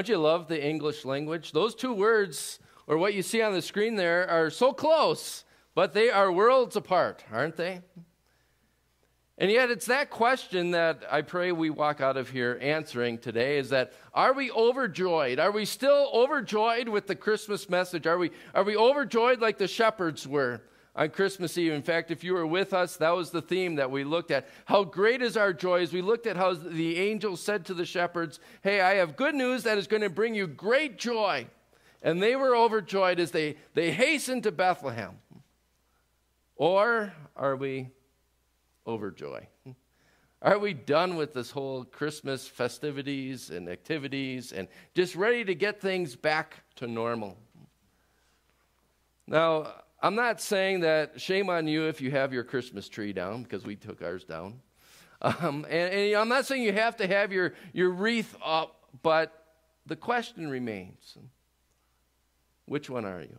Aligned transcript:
Don't 0.00 0.08
you 0.08 0.16
love 0.16 0.48
the 0.48 0.66
English 0.66 1.04
language? 1.04 1.52
Those 1.52 1.74
two 1.74 1.92
words, 1.92 2.58
or 2.86 2.96
what 2.96 3.12
you 3.12 3.20
see 3.20 3.42
on 3.42 3.52
the 3.52 3.60
screen 3.60 3.96
there, 3.96 4.26
are 4.30 4.48
so 4.48 4.72
close, 4.72 5.44
but 5.74 5.92
they 5.92 6.08
are 6.08 6.32
worlds 6.32 6.74
apart, 6.74 7.22
aren't 7.30 7.56
they? 7.56 7.82
And 9.36 9.50
yet, 9.50 9.70
it's 9.70 9.84
that 9.84 10.08
question 10.08 10.70
that 10.70 11.02
I 11.10 11.20
pray 11.20 11.52
we 11.52 11.68
walk 11.68 12.00
out 12.00 12.16
of 12.16 12.30
here 12.30 12.58
answering 12.62 13.18
today 13.18 13.58
is 13.58 13.68
that 13.68 13.92
are 14.14 14.32
we 14.32 14.50
overjoyed? 14.50 15.38
Are 15.38 15.50
we 15.50 15.66
still 15.66 16.10
overjoyed 16.14 16.88
with 16.88 17.06
the 17.06 17.14
Christmas 17.14 17.68
message? 17.68 18.06
Are 18.06 18.16
we, 18.16 18.30
are 18.54 18.64
we 18.64 18.78
overjoyed 18.78 19.42
like 19.42 19.58
the 19.58 19.68
shepherds 19.68 20.26
were 20.26 20.62
on 21.00 21.08
Christmas 21.08 21.56
Eve? 21.56 21.72
In 21.72 21.82
fact, 21.82 22.10
if 22.10 22.22
you 22.22 22.34
were 22.34 22.46
with 22.46 22.74
us, 22.74 22.96
that 22.98 23.16
was 23.16 23.30
the 23.30 23.40
theme 23.40 23.76
that 23.76 23.90
we 23.90 24.04
looked 24.04 24.30
at. 24.30 24.46
How 24.66 24.84
great 24.84 25.22
is 25.22 25.34
our 25.34 25.54
joy 25.54 25.80
as 25.80 25.94
we 25.94 26.02
looked 26.02 26.26
at 26.26 26.36
how 26.36 26.52
the 26.52 26.98
angel 26.98 27.38
said 27.38 27.64
to 27.66 27.74
the 27.74 27.86
shepherds, 27.86 28.38
Hey, 28.62 28.82
I 28.82 28.96
have 28.96 29.16
good 29.16 29.34
news 29.34 29.62
that 29.62 29.78
is 29.78 29.86
going 29.86 30.02
to 30.02 30.10
bring 30.10 30.34
you 30.34 30.46
great 30.46 30.98
joy. 30.98 31.46
And 32.02 32.22
they 32.22 32.36
were 32.36 32.54
overjoyed 32.54 33.18
as 33.18 33.30
they, 33.30 33.56
they 33.72 33.92
hastened 33.92 34.42
to 34.42 34.52
Bethlehem. 34.52 35.18
Or 36.56 37.14
are 37.34 37.56
we 37.56 37.88
overjoy? 38.86 39.46
Are 40.42 40.58
we 40.58 40.74
done 40.74 41.16
with 41.16 41.32
this 41.32 41.50
whole 41.50 41.84
Christmas 41.84 42.46
festivities 42.46 43.48
and 43.48 43.68
activities 43.70 44.52
and 44.52 44.68
just 44.94 45.16
ready 45.16 45.44
to 45.44 45.54
get 45.54 45.80
things 45.80 46.14
back 46.14 46.62
to 46.76 46.86
normal? 46.86 47.38
Now, 49.26 49.72
I'm 50.02 50.14
not 50.14 50.40
saying 50.40 50.80
that 50.80 51.20
shame 51.20 51.50
on 51.50 51.66
you 51.66 51.86
if 51.86 52.00
you 52.00 52.10
have 52.10 52.32
your 52.32 52.44
Christmas 52.44 52.88
tree 52.88 53.12
down, 53.12 53.42
because 53.42 53.64
we 53.64 53.76
took 53.76 54.02
ours 54.02 54.24
down. 54.24 54.60
Um, 55.20 55.66
and, 55.68 55.92
and 55.92 56.14
I'm 56.14 56.28
not 56.28 56.46
saying 56.46 56.62
you 56.62 56.72
have 56.72 56.96
to 56.96 57.06
have 57.06 57.32
your, 57.32 57.52
your 57.74 57.90
wreath 57.90 58.34
up, 58.42 58.88
but 59.02 59.46
the 59.86 59.96
question 59.96 60.48
remains 60.48 61.18
which 62.64 62.88
one 62.88 63.04
are 63.04 63.20
you? 63.20 63.38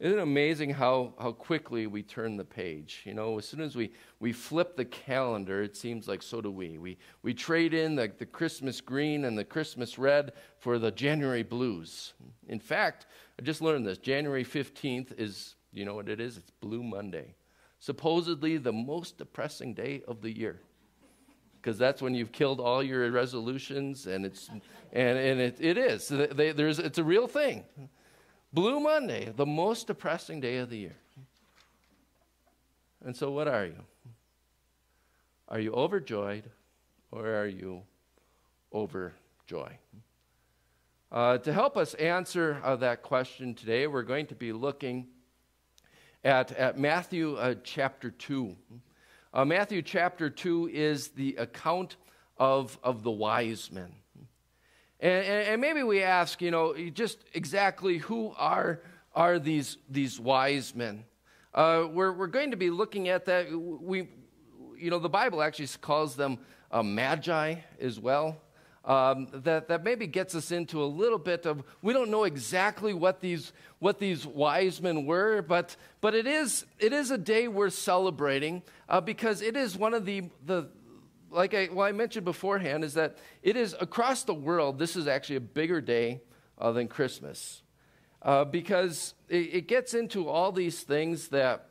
Isn't 0.00 0.18
it 0.18 0.22
amazing 0.22 0.70
how, 0.70 1.14
how 1.18 1.32
quickly 1.32 1.88
we 1.88 2.02
turn 2.04 2.36
the 2.36 2.44
page? 2.44 3.02
You 3.04 3.14
know, 3.14 3.38
as 3.38 3.48
soon 3.48 3.60
as 3.60 3.74
we, 3.74 3.90
we 4.20 4.32
flip 4.32 4.76
the 4.76 4.84
calendar, 4.84 5.62
it 5.62 5.76
seems 5.76 6.06
like 6.06 6.22
so 6.22 6.40
do 6.40 6.52
we. 6.52 6.78
We, 6.78 6.98
we 7.22 7.34
trade 7.34 7.74
in 7.74 7.96
the, 7.96 8.12
the 8.16 8.26
Christmas 8.26 8.80
green 8.80 9.24
and 9.24 9.36
the 9.36 9.44
Christmas 9.44 9.98
red 9.98 10.32
for 10.58 10.78
the 10.78 10.92
January 10.92 11.42
blues. 11.42 12.12
In 12.46 12.60
fact, 12.60 13.06
I 13.38 13.42
just 13.42 13.62
learned 13.62 13.86
this 13.86 13.98
January 13.98 14.44
15th 14.44 15.18
is, 15.18 15.54
you 15.72 15.84
know 15.84 15.94
what 15.94 16.08
it 16.08 16.20
is? 16.20 16.36
It's 16.36 16.50
Blue 16.50 16.82
Monday. 16.82 17.34
Supposedly 17.78 18.56
the 18.56 18.72
most 18.72 19.18
depressing 19.18 19.74
day 19.74 20.02
of 20.08 20.20
the 20.22 20.36
year. 20.36 20.60
Because 21.60 21.78
that's 21.78 22.02
when 22.02 22.14
you've 22.14 22.32
killed 22.32 22.60
all 22.60 22.82
your 22.82 23.10
resolutions, 23.10 24.06
and 24.06 24.24
it's 24.24 24.48
and, 24.92 25.18
and 25.18 25.40
it, 25.40 25.56
it 25.60 25.76
is. 25.76 26.08
They, 26.08 26.52
there's, 26.52 26.78
it's 26.78 26.98
a 26.98 27.04
real 27.04 27.26
thing. 27.26 27.64
Blue 28.52 28.80
Monday, 28.80 29.32
the 29.36 29.44
most 29.44 29.86
depressing 29.86 30.40
day 30.40 30.58
of 30.58 30.70
the 30.70 30.78
year. 30.78 30.96
And 33.04 33.14
so, 33.14 33.30
what 33.30 33.48
are 33.48 33.66
you? 33.66 33.84
Are 35.48 35.60
you 35.60 35.72
overjoyed 35.72 36.44
or 37.10 37.28
are 37.28 37.46
you 37.46 37.82
overjoyed? 38.72 39.78
Uh, 41.10 41.38
to 41.38 41.54
help 41.54 41.78
us 41.78 41.94
answer 41.94 42.60
uh, 42.62 42.76
that 42.76 43.02
question 43.02 43.54
today, 43.54 43.86
we're 43.86 44.02
going 44.02 44.26
to 44.26 44.34
be 44.34 44.52
looking 44.52 45.06
at, 46.22 46.52
at 46.52 46.78
Matthew 46.78 47.34
uh, 47.36 47.54
chapter 47.64 48.10
2. 48.10 48.54
Uh, 49.32 49.44
Matthew 49.46 49.80
chapter 49.80 50.28
2 50.28 50.68
is 50.70 51.08
the 51.08 51.36
account 51.36 51.96
of, 52.36 52.78
of 52.82 53.04
the 53.04 53.10
wise 53.10 53.72
men. 53.72 53.90
And, 55.00 55.24
and, 55.24 55.60
maybe 55.62 55.82
we 55.82 56.02
ask, 56.02 56.42
you 56.42 56.50
know, 56.50 56.74
just 56.90 57.24
exactly 57.32 57.96
who 57.98 58.34
are, 58.36 58.82
are 59.14 59.38
these, 59.38 59.78
these 59.88 60.20
wise 60.20 60.74
men? 60.74 61.04
Uh, 61.54 61.86
we're, 61.90 62.12
we're 62.12 62.26
going 62.26 62.50
to 62.50 62.58
be 62.58 62.68
looking 62.68 63.08
at 63.08 63.24
that. 63.24 63.50
We, 63.50 64.08
you 64.76 64.90
know, 64.90 64.98
the 64.98 65.08
Bible 65.08 65.40
actually 65.40 65.68
calls 65.80 66.16
them 66.16 66.38
uh, 66.70 66.82
magi 66.82 67.54
as 67.80 67.98
well. 67.98 68.36
Um, 68.84 69.28
that, 69.32 69.68
that 69.68 69.84
maybe 69.84 70.06
gets 70.06 70.34
us 70.34 70.50
into 70.50 70.82
a 70.82 70.86
little 70.86 71.18
bit 71.18 71.44
of 71.44 71.62
we 71.82 71.92
don't 71.92 72.10
know 72.10 72.24
exactly 72.24 72.94
what 72.94 73.20
these 73.20 73.52
what 73.80 73.98
these 73.98 74.24
wise 74.24 74.80
men 74.80 75.04
were 75.04 75.42
but 75.42 75.76
but 76.00 76.14
it 76.14 76.26
is 76.26 76.64
it 76.78 76.94
is 76.94 77.10
a 77.10 77.18
day 77.18 77.48
worth 77.48 77.74
celebrating 77.74 78.62
uh, 78.88 79.00
because 79.00 79.42
it 79.42 79.56
is 79.56 79.76
one 79.76 79.92
of 79.92 80.06
the 80.06 80.22
the 80.46 80.68
like 81.30 81.54
I, 81.54 81.68
well, 81.72 81.86
I 81.86 81.92
mentioned 81.92 82.24
beforehand, 82.24 82.84
is 82.84 82.94
that 82.94 83.18
it 83.42 83.56
is 83.56 83.74
across 83.80 84.24
the 84.24 84.34
world, 84.34 84.78
this 84.78 84.96
is 84.96 85.06
actually 85.06 85.36
a 85.36 85.40
bigger 85.40 85.80
day 85.80 86.20
uh, 86.58 86.72
than 86.72 86.88
Christmas. 86.88 87.62
Uh, 88.20 88.44
because 88.44 89.14
it, 89.28 89.54
it, 89.54 89.68
gets 89.68 89.94
into 89.94 90.28
all 90.28 90.50
these 90.50 90.80
things 90.80 91.28
that, 91.28 91.68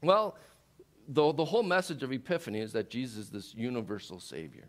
well, 0.00 0.36
the, 1.08 1.32
the 1.32 1.44
whole 1.44 1.64
message 1.64 2.04
of 2.04 2.12
Epiphany 2.12 2.60
is 2.60 2.72
that 2.72 2.88
Jesus 2.88 3.24
is 3.24 3.30
this 3.30 3.54
universal 3.54 4.20
Savior. 4.20 4.68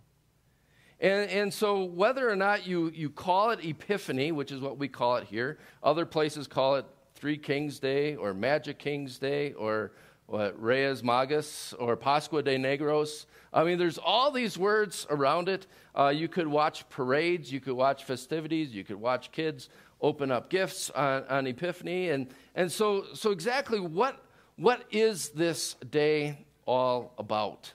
And, 0.99 1.29
and 1.29 1.53
so, 1.53 1.83
whether 1.83 2.29
or 2.29 2.35
not 2.35 2.65
you, 2.65 2.91
you 2.93 3.09
call 3.09 3.51
it 3.51 3.63
Epiphany, 3.63 4.31
which 4.31 4.51
is 4.51 4.59
what 4.59 4.77
we 4.79 4.87
call 4.87 5.17
it 5.17 5.25
here, 5.25 5.59
other 5.83 6.05
places 6.05 6.47
call 6.47 6.75
it 6.75 6.85
Three 7.13 7.37
Kings 7.37 7.79
Day 7.79 8.15
or 8.15 8.33
Magic 8.33 8.79
Kings 8.79 9.19
Day 9.19 9.53
or 9.53 9.91
what, 10.25 10.61
Reyes 10.61 11.03
Magos 11.03 11.73
or 11.79 11.95
Pascua 11.95 12.41
de 12.41 12.57
Negros. 12.57 13.25
I 13.53 13.63
mean, 13.63 13.77
there's 13.77 13.97
all 13.97 14.31
these 14.31 14.57
words 14.57 15.07
around 15.09 15.49
it. 15.49 15.67
Uh, 15.95 16.09
you 16.09 16.27
could 16.27 16.47
watch 16.47 16.87
parades, 16.89 17.51
you 17.51 17.59
could 17.59 17.73
watch 17.73 18.03
festivities, 18.03 18.73
you 18.73 18.83
could 18.83 18.97
watch 18.97 19.31
kids 19.31 19.69
open 20.01 20.31
up 20.31 20.49
gifts 20.49 20.89
on, 20.91 21.23
on 21.29 21.47
Epiphany. 21.47 22.09
And, 22.09 22.27
and 22.55 22.71
so, 22.71 23.05
so, 23.13 23.31
exactly 23.31 23.79
what, 23.79 24.23
what 24.57 24.83
is 24.91 25.29
this 25.29 25.75
day 25.89 26.45
all 26.65 27.13
about? 27.17 27.71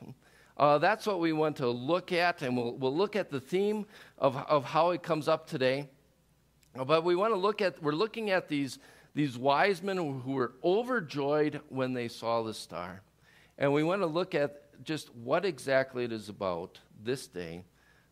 Uh, 0.63 0.79
that's 0.79 1.09
what 1.09 1.19
we 1.19 1.33
want 1.33 1.57
to 1.57 1.67
look 1.67 2.13
at, 2.13 2.41
and 2.43 2.57
we'll, 2.57 2.77
we'll 2.77 2.97
look 2.97 3.17
at 3.17 3.31
the 3.31 3.41
theme 3.41 3.85
of, 4.17 4.37
of 4.37 4.65
how 4.65 4.91
it 4.91 5.03
comes 5.03 5.27
up 5.27 5.45
today. 5.45 5.89
But 6.87 7.03
we 7.03 7.17
want 7.17 7.33
to 7.33 7.37
look 7.37 7.61
at, 7.61 7.83
we're 7.83 7.91
looking 7.91 8.31
at 8.31 8.49
these 8.49 8.79
these 9.13 9.37
wise 9.37 9.83
men 9.83 9.97
who 9.97 10.33
were 10.33 10.53
overjoyed 10.63 11.61
when 11.69 11.95
they 11.95 12.07
saw 12.07 12.45
the 12.45 12.55
star. 12.55 13.03
And 13.59 13.73
we 13.73 13.83
want 13.83 14.03
to 14.03 14.07
look 14.07 14.37
at 14.37 14.85
just 14.85 15.13
what 15.17 15.45
exactly 15.45 16.05
it 16.05 16.13
is 16.13 16.29
about 16.29 16.79
this 17.03 17.27
day 17.27 17.65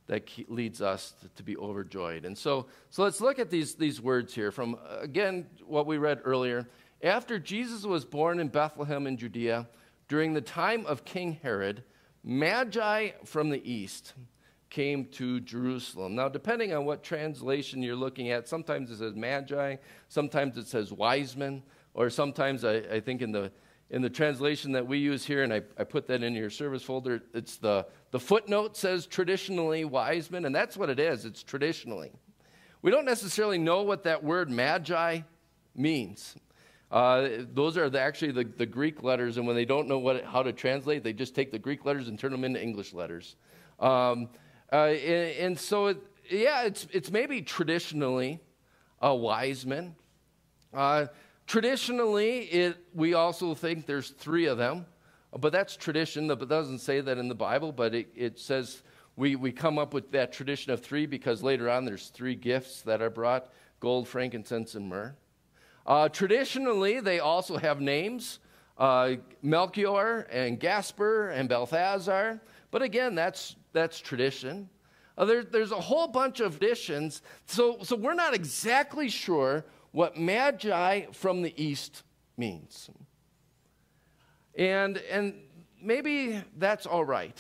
that 0.09 0.29
leads 0.49 0.83
us 0.83 1.15
to, 1.37 1.43
be 1.45 1.57
overjoyed. 1.57 2.25
And 2.25 2.37
so, 2.37 2.67
so 2.91 3.05
let's 3.05 3.21
look 3.21 3.39
at 3.39 3.49
these, 3.49 3.77
these 3.77 4.01
words 4.01 4.35
here 4.35 4.51
from, 4.51 4.77
again, 5.01 5.47
what 5.65 5.87
we 5.87 5.99
read 5.99 6.21
earlier. 6.25 6.69
After 7.01 7.39
Jesus 7.39 7.85
was 7.85 8.05
born 8.05 8.41
in 8.41 8.49
Bethlehem 8.49 9.07
in 9.07 9.17
Judea, 9.17 9.69
during 10.09 10.35
the 10.35 10.41
time 10.41 10.85
of 10.87 11.05
King 11.05 11.39
Herod, 11.45 11.85
Magi 12.23 13.11
from 13.25 13.49
the 13.51 13.71
east 13.71 14.15
came 14.69 15.07
to 15.07 15.41
Jerusalem. 15.41 16.15
Now, 16.15 16.29
depending 16.29 16.73
on 16.73 16.85
what 16.85 17.03
translation 17.03 17.83
you're 17.83 17.97
looking 17.97 18.31
at, 18.31 18.49
sometimes 18.49 18.91
it 18.91 18.99
says 18.99 19.15
magi, 19.17 19.77
sometimes 20.09 20.57
it 20.57 20.69
says 20.69 20.93
wise 20.93 21.37
men, 21.37 21.63
or 21.95 22.09
sometimes 22.09 22.65
I, 22.65 22.77
I 22.77 23.01
think 23.01 23.21
in 23.21 23.33
the 23.33 23.51
in 23.91 24.03
the 24.03 24.11
translation 24.11 24.71
that 24.73 24.87
we 24.87 24.99
use 24.99 25.25
here, 25.25 25.43
and 25.43 25.53
I, 25.53 25.63
I 25.77 25.85
put 25.85 26.07
that 26.07 26.23
in 26.23 26.35
your 26.35 26.49
service 26.49 26.83
folder, 26.83 27.23
it's 27.35 27.57
the, 27.57 27.87
the 28.13 28.21
footnote 28.21 28.77
says 28.77 29.05
traditionally 29.05 29.85
wise 29.85 30.31
men, 30.31 30.45
and 30.45 30.55
that's 30.55 30.77
what 30.77 30.89
it 30.91 31.01
is. 31.01 31.25
It's 31.25 31.43
traditionally. 31.43 32.13
We 32.83 32.93
don't 32.93 33.05
necessarily 33.05 33.59
know 33.59 33.83
what 33.83 34.05
that 34.05 34.23
word 34.23 34.49
magi 34.49 35.23
means. 35.75 36.37
Uh, 36.91 37.29
those 37.53 37.77
are 37.77 37.89
the, 37.89 38.01
actually 38.01 38.33
the, 38.33 38.45
the, 38.45 38.67
Greek 38.67 39.05
letters, 39.05 39.37
and 39.37 39.47
when 39.47 39.55
they 39.55 39.65
don't 39.65 39.87
know 39.87 39.99
what, 39.99 40.25
how 40.25 40.43
to 40.43 40.53
translate, 40.53 41.05
they 41.05 41.13
just 41.13 41.37
take 41.37 41.53
the 41.53 41.59
Greek 41.59 41.85
letters 41.85 42.09
and 42.09 42.19
turn 42.19 42.33
them 42.33 42.43
into 42.43 42.61
English 42.61 42.93
letters. 42.93 43.37
Um, 43.79 44.29
uh, 44.73 44.87
and, 44.87 45.37
and, 45.39 45.59
so, 45.59 45.87
it, 45.87 45.99
yeah, 46.29 46.63
it's, 46.63 46.89
it's 46.91 47.13
maybe 47.13 47.43
traditionally 47.43 48.41
a 49.01 49.15
wise 49.15 49.65
man. 49.65 49.95
Uh, 50.75 51.07
traditionally, 51.47 52.41
it, 52.41 52.77
we 52.93 53.15
also 53.15 53.55
think 53.55 53.87
there's 53.87 54.11
three 54.11 54.47
of 54.47 54.59
them, 54.59 54.85
but 55.39 55.53
that's 55.53 55.77
tradition. 55.77 56.29
It 56.29 56.49
doesn't 56.49 56.81
say 56.81 57.01
that 57.01 57.19
in 57.19 57.29
the 57.29 57.37
Bible, 57.37 57.71
but 57.71 57.95
it, 57.95 58.09
it 58.17 58.41
says 58.41 58.83
we, 59.17 59.37
we 59.37 59.53
come 59.53 59.79
up 59.79 59.95
with 59.95 60.11
that 60.11 60.33
tradition 60.33 60.73
of 60.73 60.81
three 60.81 61.07
because 61.07 61.43
later 61.43 61.71
on 61.71 61.85
there's 61.85 62.09
three 62.09 62.35
gifts 62.35 62.83
that 62.83 63.01
are 63.01 63.11
brought 63.11 63.53
gold, 63.79 64.09
frankincense, 64.09 64.75
and 64.75 64.89
myrrh. 64.89 65.15
Uh, 65.87 66.09
traditionally, 66.09 67.01
they 67.01 67.21
also 67.21 67.57
have 67.57 67.81
names 67.81 68.39
uh, 68.79 69.17
Melchior 69.43 70.27
and 70.31 70.59
Gaspar 70.59 71.29
and 71.29 71.49
Balthazar. 71.49 72.41
But 72.71 72.83
again, 72.83 73.15
that's 73.15 73.57
that's 73.73 74.01
tradition. 74.01 74.69
Uh, 75.17 75.27
there, 75.27 75.45
there's 75.45 75.71
a 75.71 75.81
whole 75.81 76.09
bunch 76.09 76.41
of 76.41 76.59
traditions. 76.59 77.21
So, 77.45 77.79
so 77.83 77.95
we're 77.95 78.15
not 78.15 78.35
exactly 78.35 79.11
sure 79.11 79.67
what 79.93 80.17
magi 80.17 81.07
from 81.13 81.43
the 81.43 81.53
east 81.63 82.03
means. 82.39 82.89
And, 84.55 84.97
and 85.11 85.35
maybe 85.81 86.43
that's 86.57 86.87
all 86.87 87.05
right. 87.05 87.39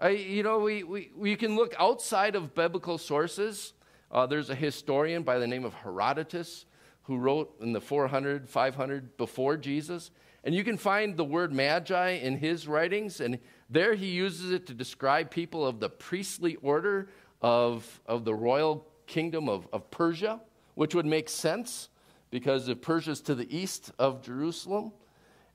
I, 0.00 0.10
you 0.10 0.42
know, 0.42 0.58
we, 0.58 0.82
we, 0.82 1.10
we 1.16 1.36
can 1.36 1.54
look 1.54 1.74
outside 1.78 2.34
of 2.34 2.54
biblical 2.54 2.98
sources. 2.98 3.72
Uh, 4.10 4.26
there's 4.26 4.50
a 4.50 4.54
historian 4.54 5.22
by 5.22 5.38
the 5.38 5.46
name 5.46 5.64
of 5.64 5.74
Herodotus 5.74 6.66
who 7.08 7.16
wrote 7.16 7.56
in 7.62 7.72
the 7.72 7.80
400, 7.80 8.48
500 8.48 9.16
before 9.16 9.56
Jesus. 9.56 10.10
And 10.44 10.54
you 10.54 10.62
can 10.62 10.76
find 10.76 11.16
the 11.16 11.24
word 11.24 11.54
magi 11.54 12.10
in 12.10 12.36
his 12.36 12.68
writings, 12.68 13.20
and 13.20 13.38
there 13.70 13.94
he 13.94 14.08
uses 14.08 14.52
it 14.52 14.66
to 14.66 14.74
describe 14.74 15.30
people 15.30 15.66
of 15.66 15.80
the 15.80 15.88
priestly 15.88 16.56
order 16.56 17.08
of, 17.40 18.00
of 18.04 18.26
the 18.26 18.34
royal 18.34 18.86
kingdom 19.06 19.48
of, 19.48 19.66
of 19.72 19.90
Persia, 19.90 20.38
which 20.74 20.94
would 20.94 21.06
make 21.06 21.30
sense 21.30 21.88
because 22.30 22.68
if 22.68 22.82
Persia's 22.82 23.22
to 23.22 23.34
the 23.34 23.56
east 23.56 23.90
of 23.98 24.22
Jerusalem. 24.22 24.92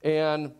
And, 0.01 0.53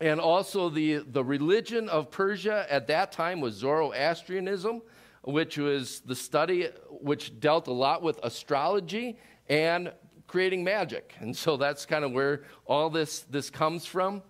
and 0.00 0.20
also, 0.20 0.68
the, 0.68 0.98
the 0.98 1.24
religion 1.24 1.88
of 1.88 2.12
Persia 2.12 2.64
at 2.70 2.86
that 2.86 3.10
time 3.10 3.40
was 3.40 3.54
Zoroastrianism, 3.54 4.82
which 5.24 5.58
was 5.58 5.98
the 6.00 6.14
study 6.14 6.68
which 6.88 7.40
dealt 7.40 7.66
a 7.66 7.72
lot 7.72 8.02
with 8.02 8.20
astrology 8.22 9.18
and 9.48 9.92
creating 10.32 10.64
magic. 10.64 11.14
And 11.20 11.36
so 11.36 11.58
that's 11.58 11.84
kind 11.84 12.06
of 12.06 12.12
where 12.12 12.44
all 12.64 12.88
this, 12.88 13.20
this 13.28 13.50
comes 13.50 13.84
from. 13.84 14.22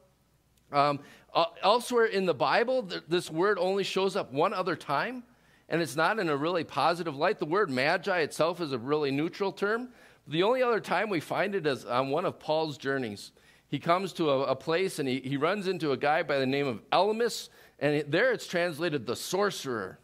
Um, 0.72 0.99
uh, 1.32 1.44
elsewhere 1.62 2.06
in 2.06 2.26
the 2.26 2.34
Bible, 2.34 2.82
th- 2.82 3.04
this 3.06 3.31
word 3.31 3.56
only 3.56 3.84
shows 3.84 4.16
up 4.16 4.32
one 4.32 4.52
other 4.52 4.75
time, 4.75 5.22
and 5.69 5.81
it's 5.81 5.94
not 5.94 6.19
in 6.19 6.28
a 6.28 6.37
really 6.37 6.64
positive 6.64 7.14
light. 7.14 7.38
The 7.38 7.46
word 7.46 7.70
magi 7.70 8.19
itself 8.19 8.60
is 8.60 8.72
a 8.72 8.78
really 8.78 9.12
neutral 9.12 9.52
term. 9.52 9.90
The 10.26 10.43
only 10.43 10.60
other 10.60 10.81
time 10.81 11.08
we 11.08 11.20
find 11.20 11.54
it 11.54 11.69
is 11.69 11.84
on 11.84 12.10
one 12.10 12.25
of 12.25 12.40
Paul's 12.40 12.76
journeys. 12.76 13.31
He 13.69 13.78
comes 13.78 14.12
to 14.14 14.28
a, 14.28 14.40
a 14.46 14.56
place 14.56 14.98
and 14.98 15.08
he, 15.08 15.20
he 15.20 15.37
runs 15.37 15.69
into 15.69 15.93
a 15.93 15.96
guy 15.96 16.25
by 16.25 16.38
the 16.40 16.46
name 16.46 16.66
of 16.66 16.82
Elymas, 16.90 17.48
and 17.78 18.05
there 18.10 18.32
it's 18.32 18.48
translated 18.48 19.06
the 19.06 19.14
sorcerer, 19.14 20.00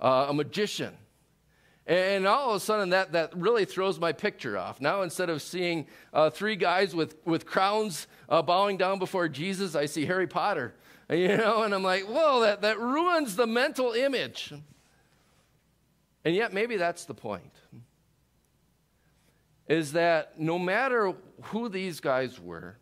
uh, 0.00 0.26
a 0.30 0.34
magician. 0.34 0.94
And 1.86 2.26
all 2.26 2.50
of 2.50 2.56
a 2.56 2.60
sudden, 2.60 2.90
that, 2.90 3.12
that 3.12 3.36
really 3.36 3.64
throws 3.64 3.98
my 3.98 4.12
picture 4.12 4.56
off. 4.56 4.80
Now, 4.80 5.02
instead 5.02 5.28
of 5.30 5.42
seeing 5.42 5.86
uh, 6.12 6.30
three 6.30 6.54
guys 6.54 6.94
with, 6.94 7.16
with 7.24 7.44
crowns 7.44 8.06
uh, 8.28 8.40
bowing 8.40 8.76
down 8.76 9.00
before 9.00 9.28
Jesus, 9.28 9.74
I 9.74 9.86
see 9.86 10.06
Harry 10.06 10.26
Potter. 10.26 10.74
You 11.10 11.36
know, 11.36 11.62
and 11.62 11.74
I'm 11.74 11.82
like, 11.82 12.04
whoa, 12.04 12.40
that, 12.40 12.62
that 12.62 12.80
ruins 12.80 13.36
the 13.36 13.46
mental 13.46 13.92
image. 13.92 14.50
And 16.24 16.34
yet, 16.34 16.54
maybe 16.54 16.78
that's 16.78 17.04
the 17.04 17.12
point. 17.12 17.52
Is 19.68 19.92
that 19.92 20.40
no 20.40 20.58
matter 20.58 21.12
who 21.42 21.68
these 21.68 22.00
guys 22.00 22.40
were, 22.40 22.78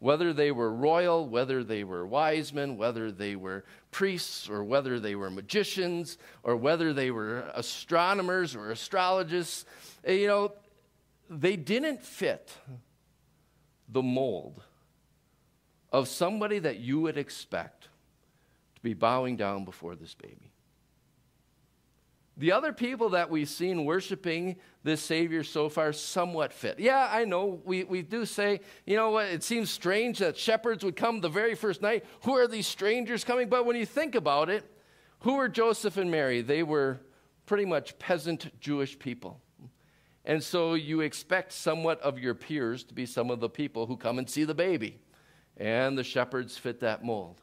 whether 0.00 0.32
they 0.32 0.50
were 0.50 0.74
royal, 0.74 1.28
whether 1.28 1.62
they 1.62 1.84
were 1.84 2.06
wise 2.06 2.52
men, 2.52 2.76
whether 2.76 3.12
they 3.12 3.36
were 3.36 3.64
priests, 3.90 4.48
or 4.48 4.64
whether 4.64 4.98
they 4.98 5.14
were 5.14 5.30
magicians, 5.30 6.18
or 6.42 6.56
whether 6.56 6.92
they 6.92 7.10
were 7.10 7.44
astronomers 7.54 8.56
or 8.56 8.72
astrologists, 8.72 9.66
eh, 10.04 10.14
you 10.14 10.26
know, 10.26 10.52
they 11.28 11.54
didn't 11.54 12.02
fit 12.02 12.50
the 13.88 14.02
mold 14.02 14.62
of 15.92 16.08
somebody 16.08 16.58
that 16.58 16.78
you 16.78 17.00
would 17.00 17.18
expect 17.18 17.88
to 18.74 18.80
be 18.82 18.94
bowing 18.94 19.36
down 19.36 19.64
before 19.64 19.94
this 19.94 20.14
baby. 20.14 20.50
The 22.40 22.52
other 22.52 22.72
people 22.72 23.10
that 23.10 23.28
we've 23.28 23.50
seen 23.50 23.84
worshiping 23.84 24.56
this 24.82 25.02
Savior 25.02 25.44
so 25.44 25.68
far 25.68 25.92
somewhat 25.92 26.54
fit. 26.54 26.80
Yeah, 26.80 27.06
I 27.12 27.26
know 27.26 27.60
we, 27.66 27.84
we 27.84 28.00
do 28.00 28.24
say, 28.24 28.60
you 28.86 28.96
know 28.96 29.10
what, 29.10 29.26
it 29.26 29.44
seems 29.44 29.70
strange 29.70 30.20
that 30.20 30.38
shepherds 30.38 30.82
would 30.82 30.96
come 30.96 31.20
the 31.20 31.28
very 31.28 31.54
first 31.54 31.82
night. 31.82 32.06
Who 32.22 32.32
are 32.38 32.48
these 32.48 32.66
strangers 32.66 33.24
coming? 33.24 33.50
But 33.50 33.66
when 33.66 33.76
you 33.76 33.84
think 33.84 34.14
about 34.14 34.48
it, 34.48 34.64
who 35.18 35.34
were 35.34 35.50
Joseph 35.50 35.98
and 35.98 36.10
Mary? 36.10 36.40
They 36.40 36.62
were 36.62 37.02
pretty 37.44 37.66
much 37.66 37.98
peasant 37.98 38.58
Jewish 38.58 38.98
people. 38.98 39.38
And 40.24 40.42
so 40.42 40.72
you 40.72 41.02
expect 41.02 41.52
somewhat 41.52 42.00
of 42.00 42.18
your 42.18 42.34
peers 42.34 42.84
to 42.84 42.94
be 42.94 43.04
some 43.04 43.30
of 43.30 43.40
the 43.40 43.50
people 43.50 43.84
who 43.84 43.98
come 43.98 44.18
and 44.18 44.30
see 44.30 44.44
the 44.44 44.54
baby. 44.54 44.98
And 45.58 45.98
the 45.98 46.04
shepherds 46.04 46.56
fit 46.56 46.80
that 46.80 47.04
mold. 47.04 47.42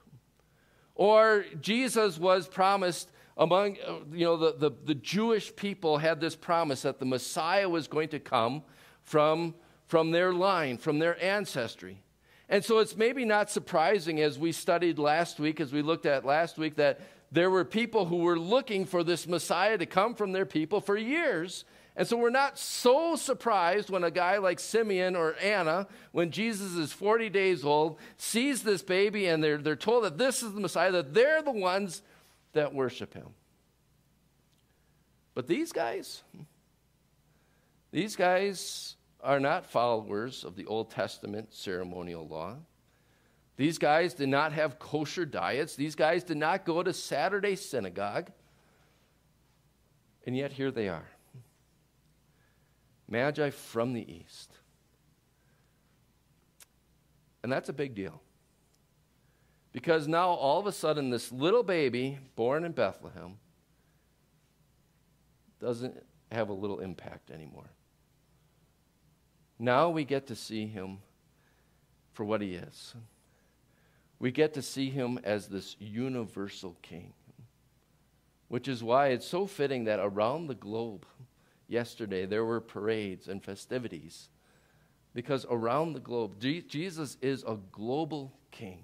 Or 0.96 1.46
Jesus 1.62 2.18
was 2.18 2.48
promised 2.48 3.12
among, 3.38 3.78
uh, 3.86 3.98
you 4.12 4.26
know, 4.26 4.36
the, 4.36 4.54
the, 4.58 4.72
the 4.86 4.96
Jewish 4.96 5.56
people 5.56 6.00
had 6.00 6.20
this 6.20 6.36
promise 6.36 6.82
that 6.82 7.00
the 7.00 7.06
Messiah 7.06 7.70
was 7.70 7.88
going 7.88 8.10
to 8.10 8.20
come 8.20 8.64
from, 9.04 9.54
from 9.86 10.12
their 10.12 10.34
line, 10.34 10.78
from 10.78 11.00
their 11.00 11.22
ancestry. 11.24 12.02
And 12.50 12.64
so 12.64 12.80
it's 12.80 12.96
maybe 12.96 13.26
not 13.26 13.52
surprising 13.52 14.22
as 14.22 14.40
we 14.40 14.52
studied 14.52 14.98
last 14.98 15.40
week, 15.40 15.60
as 15.60 15.72
we 15.72 15.82
looked 15.82 16.06
at 16.06 16.26
last 16.26 16.58
week, 16.58 16.76
that 16.78 17.02
there 17.32 17.50
were 17.50 17.66
people 17.66 18.06
who 18.06 18.18
were 18.18 18.40
looking 18.40 18.86
for 18.86 19.04
this 19.04 19.28
Messiah 19.28 19.78
to 19.78 19.86
come 19.86 20.16
from 20.16 20.32
their 20.32 20.46
people 20.46 20.80
for 20.80 20.98
years. 20.98 21.66
And 21.96 22.08
so 22.08 22.16
we're 22.16 22.30
not 22.30 22.58
so 22.58 23.16
surprised 23.16 23.90
when 23.90 24.04
a 24.04 24.12
guy 24.12 24.38
like 24.38 24.60
Simeon 24.60 25.16
or 25.16 25.36
Anna, 25.42 25.88
when 26.12 26.32
Jesus 26.32 26.74
is 26.74 26.94
40 26.94 27.30
days 27.30 27.66
old, 27.66 27.98
sees 28.18 28.64
this 28.64 28.82
baby 28.82 29.28
and 29.28 29.44
they're, 29.44 29.58
they're 29.58 29.76
told 29.76 30.06
that 30.06 30.18
this 30.18 30.42
is 30.42 30.54
the 30.54 30.62
Messiah, 30.62 30.92
that 30.92 31.14
they're 31.14 31.42
the 31.42 31.52
ones 31.52 32.02
that 32.54 32.74
worship 32.74 33.14
him. 33.14 33.28
But 35.34 35.48
these 35.48 35.72
guys, 35.72 36.24
these 37.92 38.16
guys 38.16 38.96
are 39.22 39.40
not 39.40 39.66
followers 39.66 40.44
of 40.44 40.56
the 40.56 40.66
Old 40.66 40.90
Testament 40.90 41.54
ceremonial 41.54 42.28
law. 42.28 42.58
These 43.56 43.78
guys 43.78 44.14
did 44.14 44.30
not 44.30 44.54
have 44.54 44.80
kosher 44.80 45.26
diets. 45.26 45.76
These 45.76 45.96
guys 45.96 46.24
did 46.24 46.38
not 46.38 46.66
go 46.66 46.84
to 46.84 46.94
Saturday 46.94 47.56
synagogue. 47.56 48.32
And 50.26 50.36
yet 50.38 50.52
here 50.52 50.72
they 50.72 50.90
are 50.90 51.08
Magi 53.10 53.50
from 53.50 53.94
the 53.94 54.12
East. 54.12 54.52
And 57.42 57.52
that's 57.52 57.70
a 57.70 57.74
big 57.74 57.96
deal. 57.96 58.22
Because 59.78 60.08
now 60.08 60.30
all 60.30 60.60
of 60.60 60.66
a 60.66 60.72
sudden, 60.72 61.12
this 61.12 61.32
little 61.32 61.62
baby 61.62 62.18
born 62.36 62.66
in 62.66 62.72
Bethlehem 62.72 63.38
doesn't 65.60 66.04
have 66.32 66.50
a 66.50 66.54
little 66.54 66.80
impact 66.80 67.30
anymore. 67.30 67.70
Now 69.60 69.92
we 69.92 70.04
get 70.04 70.26
to 70.28 70.36
see 70.36 70.66
him 70.66 70.98
for 72.14 72.26
what 72.26 72.42
he 72.42 72.56
is. 72.56 72.96
We 74.18 74.32
get 74.32 74.56
to 74.56 74.64
see 74.64 74.90
him 74.90 75.20
as 75.24 75.46
this 75.46 75.76
universal 75.78 76.76
king, 76.82 77.14
which 78.48 78.68
is 78.68 78.84
why 78.84 79.10
it's 79.10 79.28
so 79.28 79.46
fitting 79.46 79.84
that 79.84 80.00
around 80.02 80.48
the 80.48 80.56
globe 80.56 81.06
yesterday 81.68 82.26
there 82.26 82.46
were 82.46 82.62
parades 82.62 83.28
and 83.28 83.44
festivities. 83.44 84.30
Because 85.14 85.46
around 85.52 85.94
the 85.94 86.00
globe, 86.00 86.40
Jesus 86.40 87.18
is 87.22 87.44
a 87.44 87.60
global 87.72 88.34
king. 88.50 88.84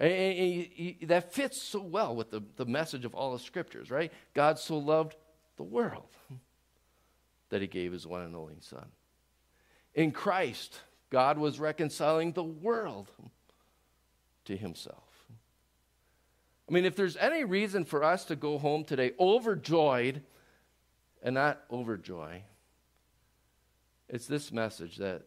And 0.00 0.98
that 1.02 1.34
fits 1.34 1.60
so 1.60 1.82
well 1.82 2.16
with 2.16 2.30
the, 2.30 2.42
the 2.56 2.64
message 2.64 3.04
of 3.04 3.14
all 3.14 3.34
the 3.34 3.38
scriptures, 3.38 3.90
right? 3.90 4.10
God 4.32 4.58
so 4.58 4.78
loved 4.78 5.14
the 5.58 5.62
world 5.62 6.08
that 7.50 7.60
he 7.60 7.66
gave 7.66 7.92
his 7.92 8.06
one 8.06 8.22
and 8.22 8.34
only 8.34 8.54
Son. 8.60 8.86
In 9.94 10.10
Christ, 10.10 10.80
God 11.10 11.36
was 11.36 11.60
reconciling 11.60 12.32
the 12.32 12.42
world 12.42 13.08
to 14.46 14.56
himself. 14.56 15.04
I 16.66 16.72
mean, 16.72 16.86
if 16.86 16.96
there's 16.96 17.16
any 17.18 17.44
reason 17.44 17.84
for 17.84 18.02
us 18.02 18.24
to 18.26 18.36
go 18.36 18.56
home 18.56 18.84
today 18.84 19.12
overjoyed 19.18 20.22
and 21.22 21.34
not 21.34 21.68
overjoy, 21.68 22.40
it's 24.08 24.26
this 24.26 24.50
message 24.50 24.96
that 24.96 25.22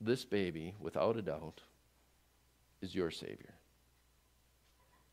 this 0.00 0.24
baby, 0.24 0.74
without 0.80 1.16
a 1.16 1.22
doubt, 1.22 1.60
is 2.80 2.94
your 2.94 3.10
Savior. 3.12 3.53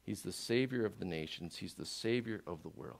He's 0.03 0.21
the 0.21 0.31
Savior 0.31 0.85
of 0.85 0.99
the 0.99 1.05
nations, 1.05 1.57
He's 1.57 1.73
the 1.73 1.85
Savior 1.85 2.41
of 2.47 2.63
the 2.63 2.69
world. 2.69 2.99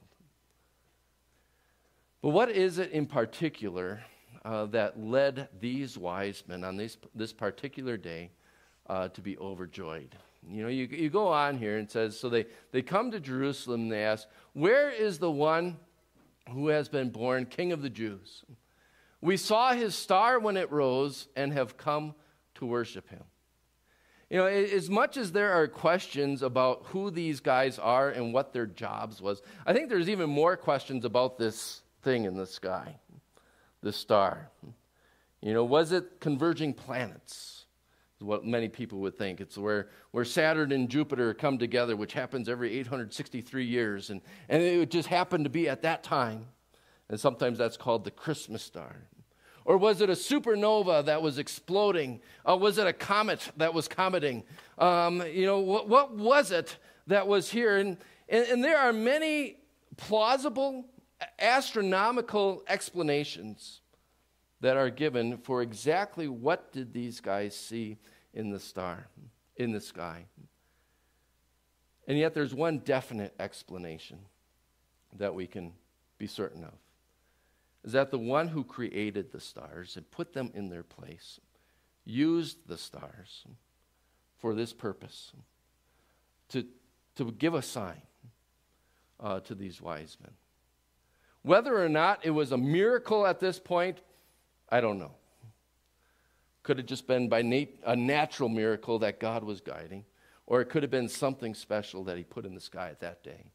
But 2.22 2.30
what 2.30 2.50
is 2.50 2.78
it 2.78 2.92
in 2.92 3.06
particular 3.06 4.02
uh, 4.44 4.66
that 4.66 4.98
led 4.98 5.48
these 5.60 5.98
wise 5.98 6.44
men 6.46 6.62
on 6.62 6.76
this, 6.76 6.96
this 7.14 7.32
particular 7.32 7.96
day 7.96 8.30
uh, 8.86 9.08
to 9.08 9.20
be 9.20 9.36
overjoyed? 9.38 10.14
You 10.48 10.62
know, 10.62 10.68
you, 10.68 10.86
you 10.86 11.10
go 11.10 11.28
on 11.28 11.58
here 11.58 11.78
and 11.78 11.90
says, 11.90 12.18
so 12.18 12.28
they, 12.28 12.46
they 12.70 12.82
come 12.82 13.10
to 13.10 13.20
Jerusalem 13.20 13.82
and 13.82 13.92
they 13.92 14.04
ask, 14.04 14.28
Where 14.52 14.90
is 14.90 15.18
the 15.18 15.30
one 15.30 15.78
who 16.50 16.68
has 16.68 16.88
been 16.88 17.10
born 17.10 17.46
King 17.46 17.72
of 17.72 17.82
the 17.82 17.90
Jews? 17.90 18.44
We 19.20 19.36
saw 19.36 19.72
his 19.72 19.94
star 19.94 20.40
when 20.40 20.56
it 20.56 20.70
rose 20.72 21.28
and 21.36 21.52
have 21.52 21.76
come 21.76 22.14
to 22.56 22.66
worship 22.66 23.08
him. 23.08 23.22
You 24.32 24.38
know, 24.38 24.46
as 24.46 24.88
much 24.88 25.18
as 25.18 25.30
there 25.30 25.52
are 25.52 25.68
questions 25.68 26.40
about 26.40 26.84
who 26.86 27.10
these 27.10 27.38
guys 27.38 27.78
are 27.78 28.08
and 28.08 28.32
what 28.32 28.54
their 28.54 28.64
jobs 28.64 29.20
was, 29.20 29.42
I 29.66 29.74
think 29.74 29.90
there's 29.90 30.08
even 30.08 30.30
more 30.30 30.56
questions 30.56 31.04
about 31.04 31.36
this 31.36 31.82
thing 32.00 32.24
in 32.24 32.34
the 32.34 32.46
sky, 32.46 32.96
the 33.82 33.92
star. 33.92 34.48
You 35.42 35.52
know, 35.52 35.64
was 35.64 35.92
it 35.92 36.18
converging 36.18 36.72
planets? 36.72 37.66
what 38.20 38.44
many 38.44 38.68
people 38.68 39.00
would 39.00 39.18
think. 39.18 39.40
It's 39.40 39.58
where, 39.58 39.88
where 40.12 40.24
Saturn 40.24 40.70
and 40.70 40.88
Jupiter 40.88 41.34
come 41.34 41.58
together, 41.58 41.96
which 41.96 42.12
happens 42.12 42.48
every 42.48 42.72
863 42.78 43.64
years. 43.64 44.10
And, 44.10 44.20
and 44.48 44.62
it 44.62 44.92
just 44.92 45.08
happened 45.08 45.44
to 45.44 45.50
be 45.50 45.68
at 45.68 45.82
that 45.82 46.04
time. 46.04 46.46
And 47.08 47.18
sometimes 47.18 47.58
that's 47.58 47.76
called 47.76 48.04
the 48.04 48.12
Christmas 48.12 48.62
star. 48.62 48.94
Or 49.64 49.76
was 49.76 50.00
it 50.00 50.10
a 50.10 50.14
supernova 50.14 51.04
that 51.04 51.22
was 51.22 51.38
exploding? 51.38 52.20
Uh, 52.48 52.56
was 52.56 52.78
it 52.78 52.86
a 52.86 52.92
comet 52.92 53.50
that 53.56 53.72
was 53.72 53.88
cometing? 53.88 54.44
Um, 54.78 55.22
you 55.32 55.46
know, 55.46 55.60
what, 55.60 55.88
what, 55.88 56.14
was 56.14 56.50
it 56.50 56.76
that 57.06 57.26
was 57.28 57.50
here? 57.50 57.76
And, 57.76 57.96
and, 58.28 58.46
and 58.48 58.64
there 58.64 58.78
are 58.78 58.92
many 58.92 59.58
plausible 59.96 60.86
astronomical 61.38 62.64
explanations 62.66 63.80
that 64.60 64.76
are 64.76 64.90
given 64.90 65.38
for 65.38 65.62
exactly 65.62 66.28
what 66.28 66.72
did 66.72 66.92
these 66.92 67.20
guys 67.20 67.54
see 67.54 67.98
in 68.34 68.50
the 68.50 68.58
star, 68.58 69.08
in 69.56 69.72
the 69.72 69.80
sky. 69.80 70.24
And 72.06 72.18
yet 72.18 72.34
there's 72.34 72.54
one 72.54 72.78
definite 72.78 73.34
explanation 73.38 74.18
that 75.18 75.34
we 75.34 75.46
can 75.46 75.72
be 76.18 76.26
certain 76.26 76.64
of. 76.64 76.72
Is 77.84 77.92
that 77.92 78.10
the 78.10 78.18
one 78.18 78.48
who 78.48 78.62
created 78.62 79.32
the 79.32 79.40
stars 79.40 79.96
and 79.96 80.08
put 80.10 80.32
them 80.32 80.50
in 80.54 80.68
their 80.68 80.84
place 80.84 81.40
used 82.04 82.68
the 82.68 82.78
stars 82.78 83.44
for 84.38 84.54
this 84.54 84.72
purpose 84.72 85.32
to, 86.50 86.64
to 87.16 87.32
give 87.32 87.54
a 87.54 87.62
sign 87.62 88.02
uh, 89.20 89.40
to 89.40 89.54
these 89.54 89.80
wise 89.80 90.16
men. 90.20 90.32
Whether 91.42 91.82
or 91.82 91.88
not 91.88 92.24
it 92.24 92.30
was 92.30 92.52
a 92.52 92.56
miracle 92.56 93.26
at 93.26 93.40
this 93.40 93.58
point, 93.58 93.98
I 94.68 94.80
don't 94.80 94.98
know. 94.98 95.12
Could 96.62 96.78
have 96.78 96.86
just 96.86 97.06
been 97.06 97.28
by 97.28 97.42
nat- 97.42 97.74
a 97.84 97.96
natural 97.96 98.48
miracle 98.48 99.00
that 99.00 99.18
God 99.18 99.42
was 99.42 99.60
guiding, 99.60 100.04
or 100.46 100.60
it 100.60 100.66
could 100.66 100.82
have 100.82 100.90
been 100.90 101.08
something 101.08 101.54
special 101.54 102.04
that 102.04 102.16
He 102.16 102.22
put 102.22 102.44
in 102.44 102.54
the 102.54 102.60
sky 102.60 102.88
at 102.88 103.00
that 103.00 103.24
day. 103.24 103.50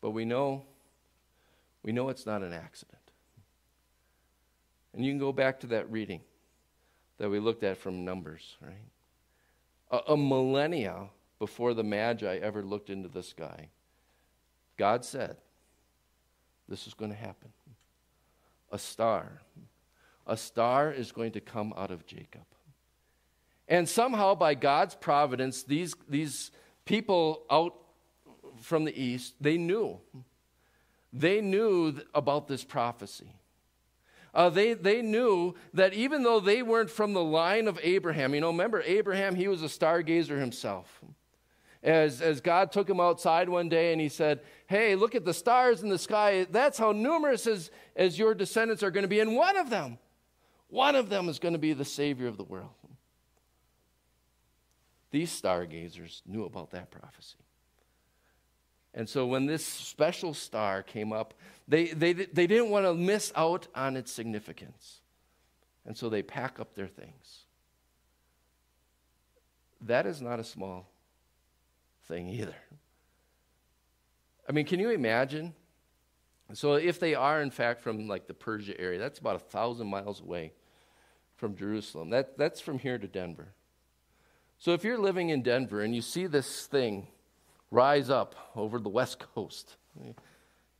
But 0.00 0.10
we 0.10 0.24
know, 0.24 0.64
we 1.84 1.92
know 1.92 2.08
it's 2.08 2.26
not 2.26 2.42
an 2.42 2.52
accident. 2.52 2.98
And 4.92 5.04
you 5.04 5.12
can 5.12 5.18
go 5.18 5.32
back 5.32 5.60
to 5.60 5.68
that 5.68 5.90
reading 5.90 6.20
that 7.18 7.30
we 7.30 7.38
looked 7.38 7.62
at 7.62 7.76
from 7.76 8.04
Numbers, 8.04 8.56
right? 8.60 8.74
A, 9.90 10.12
a 10.12 10.16
millennia 10.16 11.08
before 11.38 11.74
the 11.74 11.84
Magi 11.84 12.38
ever 12.38 12.62
looked 12.62 12.90
into 12.90 13.08
the 13.08 13.22
sky, 13.22 13.68
God 14.76 15.04
said, 15.04 15.36
This 16.68 16.88
is 16.88 16.94
going 16.94 17.12
to 17.12 17.16
happen. 17.16 17.52
A 18.72 18.78
star 18.78 19.40
a 20.26 20.36
star 20.36 20.92
is 20.92 21.12
going 21.12 21.32
to 21.32 21.40
come 21.40 21.74
out 21.76 21.90
of 21.90 22.06
Jacob. 22.06 22.44
And 23.68 23.88
somehow, 23.88 24.34
by 24.34 24.54
God's 24.54 24.94
providence, 24.94 25.62
these, 25.62 25.94
these 26.08 26.50
people 26.84 27.42
out 27.50 27.74
from 28.60 28.84
the 28.84 29.00
east, 29.00 29.34
they 29.40 29.56
knew. 29.56 29.98
They 31.14 31.40
knew 31.40 32.00
about 32.14 32.48
this 32.48 32.64
prophecy. 32.64 33.32
Uh, 34.34 34.50
they, 34.50 34.74
they 34.74 35.00
knew 35.00 35.54
that 35.72 35.94
even 35.94 36.24
though 36.24 36.40
they 36.40 36.60
weren't 36.60 36.90
from 36.90 37.12
the 37.12 37.22
line 37.22 37.68
of 37.68 37.78
Abraham, 37.82 38.34
you 38.34 38.40
know, 38.40 38.48
remember 38.48 38.82
Abraham, 38.82 39.36
he 39.36 39.46
was 39.46 39.62
a 39.62 39.66
stargazer 39.66 40.38
himself. 40.40 41.00
As, 41.82 42.20
as 42.20 42.40
God 42.40 42.72
took 42.72 42.90
him 42.90 42.98
outside 42.98 43.48
one 43.48 43.68
day 43.68 43.92
and 43.92 44.00
he 44.00 44.08
said, 44.08 44.40
Hey, 44.66 44.96
look 44.96 45.14
at 45.14 45.24
the 45.24 45.34
stars 45.34 45.82
in 45.82 45.88
the 45.88 45.98
sky. 45.98 46.46
That's 46.50 46.78
how 46.78 46.92
numerous 46.92 47.46
as, 47.46 47.70
as 47.94 48.18
your 48.18 48.34
descendants 48.34 48.82
are 48.82 48.90
going 48.90 49.02
to 49.02 49.08
be. 49.08 49.20
And 49.20 49.36
one 49.36 49.56
of 49.56 49.70
them 49.70 49.98
one 50.74 50.96
of 50.96 51.08
them 51.08 51.28
is 51.28 51.38
going 51.38 51.52
to 51.52 51.58
be 51.58 51.72
the 51.72 51.84
Savior 51.84 52.26
of 52.26 52.36
the 52.36 52.42
world. 52.42 52.70
These 55.12 55.30
stargazers 55.30 56.20
knew 56.26 56.44
about 56.44 56.72
that 56.72 56.90
prophecy. 56.90 57.36
And 58.94 59.08
so 59.08 59.26
when 59.26 59.46
this 59.46 59.66
special 59.66 60.32
star 60.34 60.82
came 60.82 61.12
up, 61.12 61.34
they, 61.66 61.86
they, 61.86 62.12
they 62.12 62.46
didn't 62.46 62.70
want 62.70 62.86
to 62.86 62.94
miss 62.94 63.32
out 63.34 63.66
on 63.74 63.96
its 63.96 64.12
significance. 64.12 65.00
And 65.84 65.96
so 65.96 66.08
they 66.08 66.22
pack 66.22 66.60
up 66.60 66.74
their 66.74 66.86
things. 66.86 67.40
That 69.80 70.06
is 70.06 70.22
not 70.22 70.38
a 70.38 70.44
small 70.44 70.88
thing 72.06 72.28
either. 72.28 72.54
I 74.48 74.52
mean, 74.52 74.64
can 74.64 74.78
you 74.78 74.90
imagine? 74.90 75.54
So 76.52 76.74
if 76.74 77.00
they 77.00 77.14
are, 77.14 77.42
in 77.42 77.50
fact, 77.50 77.80
from 77.80 78.06
like 78.06 78.26
the 78.26 78.34
Persia 78.34 78.78
area, 78.80 78.98
that's 78.98 79.18
about 79.18 79.36
a 79.36 79.40
thousand 79.40 79.88
miles 79.88 80.20
away 80.20 80.52
from 81.36 81.56
Jerusalem. 81.56 82.10
That, 82.10 82.38
that's 82.38 82.60
from 82.60 82.78
here 82.78 82.98
to 82.98 83.08
Denver. 83.08 83.48
So 84.58 84.72
if 84.72 84.84
you're 84.84 84.98
living 84.98 85.30
in 85.30 85.42
Denver 85.42 85.80
and 85.82 85.94
you 85.94 86.02
see 86.02 86.26
this 86.26 86.66
thing 86.66 87.08
rise 87.74 88.08
up 88.08 88.36
over 88.54 88.78
the 88.78 88.88
West 88.88 89.18
Coast, 89.34 89.76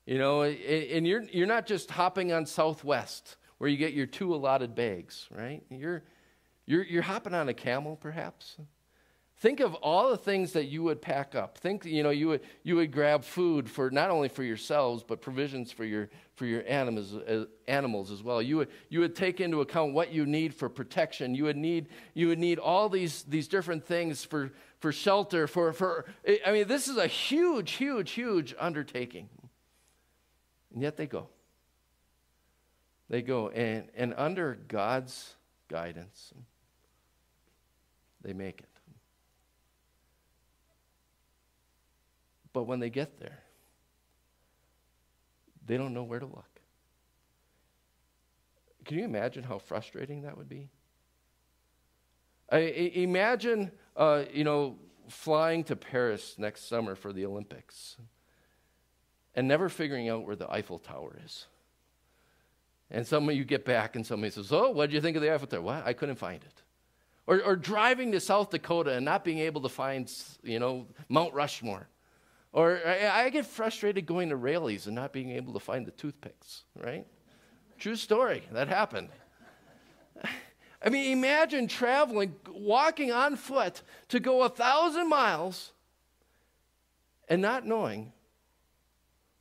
you 0.07 0.19
know, 0.19 0.43
and 0.43 1.07
you're, 1.07 1.23
you're 1.25 1.47
not 1.47 1.67
just 1.67 1.91
hopping 1.91 2.33
on 2.33 2.47
Southwest 2.47 3.37
where 3.59 3.69
you 3.69 3.77
get 3.77 3.95
your 3.95 4.07
two 4.07 4.35
allotted 4.35 4.75
bags, 4.75 5.27
right? 5.31 5.63
You're, 5.71 6.05
you're, 6.67 6.85
you're 6.85 7.03
hopping 7.03 7.35
on 7.35 7.49
a 7.49 7.55
camel, 7.55 7.97
perhaps. 7.97 8.57
Think 9.39 9.61
of 9.61 9.75
all 9.75 10.11
the 10.11 10.17
things 10.17 10.53
that 10.53 10.67
you 10.67 10.85
would 10.85 11.03
pack 11.03 11.35
up. 11.35 11.59
Think, 11.59 11.85
you 11.85 12.03
know, 12.03 12.11
you 12.11 12.29
would, 12.29 12.43
you 12.63 12.77
would 12.77 12.93
grab 12.93 13.25
food 13.25 13.69
for 13.69 13.91
not 13.91 14.11
only 14.11 14.29
for 14.29 14.45
yourselves, 14.45 15.03
but 15.03 15.21
provisions 15.21 15.73
for 15.73 15.85
your, 15.85 16.09
for 16.37 16.47
your 16.47 16.63
animals, 16.69 17.15
uh, 17.15 17.47
animals 17.67 18.11
as 18.13 18.23
well. 18.23 18.41
You 18.41 18.59
would, 18.59 18.69
you 18.89 19.01
would 19.01 19.17
take 19.17 19.41
into 19.41 19.61
account 19.61 19.93
what 19.93 20.13
you 20.13 20.25
need 20.25 20.55
for 20.55 20.69
protection. 20.69 21.35
You 21.35 21.45
would 21.45 21.57
need, 21.57 21.89
you 22.15 22.29
would 22.29 22.39
need 22.39 22.59
all 22.59 22.89
these, 22.89 23.25
these 23.25 23.49
different 23.49 23.85
things 23.85 24.25
for, 24.25 24.53
for 24.85 24.93
shelter, 24.93 25.47
for, 25.47 25.73
for, 25.73 26.05
I 26.45 26.53
mean, 26.53 26.69
this 26.69 26.89
is 26.89 26.99
a 26.99 27.07
huge, 27.07 27.71
huge, 27.71 28.11
huge 28.11 28.55
undertaking. 28.59 29.31
And 30.75 30.83
yet 30.83 30.99
they 30.99 31.07
go. 31.07 31.29
They 33.09 33.23
go, 33.23 33.49
and, 33.49 33.89
and 33.97 34.13
under 34.19 34.59
God's 34.69 35.37
guidance, 35.69 36.35
they 38.21 38.35
make 38.35 38.61
it. 38.61 38.69
But 42.53 42.65
when 42.65 42.79
they 42.79 42.91
get 42.91 43.19
there, 43.19 43.39
they 45.65 45.79
don't 45.79 45.95
know 45.95 46.05
where 46.05 46.21
to 46.21 46.27
look. 46.27 46.61
Can 48.85 48.99
you 48.99 49.05
imagine 49.07 49.45
how 49.45 49.57
frustrating 49.57 50.25
that 50.25 50.37
would 50.37 50.51
be? 50.51 50.69
I, 52.53 52.59
imagine, 52.59 53.73
uh, 53.97 54.25
you 54.33 54.45
know, 54.45 54.77
flying 55.09 55.65
to 55.65 55.77
Paris 55.77 56.37
next 56.39 56.69
summer 56.69 56.95
for 56.95 57.13
the 57.13 57.27
Olympics 57.27 57.97
and 59.35 59.49
never 59.49 59.69
figuring 59.69 60.09
out 60.09 60.25
where 60.25 60.37
the 60.37 60.51
Eiffel 60.51 60.79
Tower 60.79 61.19
is. 61.25 61.47
And 62.91 63.07
some 63.07 63.29
of 63.29 63.35
you 63.35 63.45
get 63.45 63.65
back 63.65 63.97
and 63.97 64.07
somebody 64.07 64.31
says, 64.31 64.53
Oh, 64.53 64.71
what 64.71 64.87
did 64.87 64.95
you 64.95 65.01
think 65.01 65.17
of 65.17 65.23
the 65.23 65.33
Eiffel 65.33 65.47
Tower? 65.47 65.63
What? 65.63 65.87
I 65.87 65.93
couldn't 65.93 66.17
find 66.17 66.43
it. 66.43 66.63
Or, 67.27 67.43
or 67.43 67.57
driving 67.57 68.13
to 68.13 68.21
South 68.21 68.51
Dakota 68.51 68.93
and 68.93 69.05
not 69.05 69.25
being 69.25 69.39
able 69.39 69.63
to 69.63 69.69
find, 69.69 70.13
you 70.43 70.59
know, 70.59 70.87
Mount 71.09 71.33
Rushmore. 71.33 71.89
Or 72.53 72.81
I, 72.87 73.25
I 73.25 73.31
get 73.31 73.47
frustrated 73.47 74.07
going 74.07 74.29
to 74.29 74.37
Raley's 74.37 74.87
and 74.87 74.95
not 74.95 75.13
being 75.13 75.31
able 75.31 75.55
to 75.55 75.59
find 75.59 75.87
the 75.87 75.91
toothpicks, 75.91 76.65
right? 76.77 77.07
True 77.79 77.97
story. 77.97 78.45
That 78.53 78.69
happened. 78.69 79.09
I 80.85 80.91
mean, 80.91 81.13
imagine 81.13 81.67
traveling, 81.67 82.35
walking 82.53 83.11
on 83.11 83.37
foot 83.37 83.81
to 84.09 84.21
go 84.21 84.43
a 84.43 84.51
thousand 84.51 85.09
miles 85.09 85.73
and 87.27 87.41
not 87.41 87.67
knowing 87.67 88.13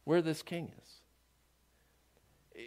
where 0.06 0.22
this 0.22 0.42
king 0.42 0.72
is. 0.82 0.90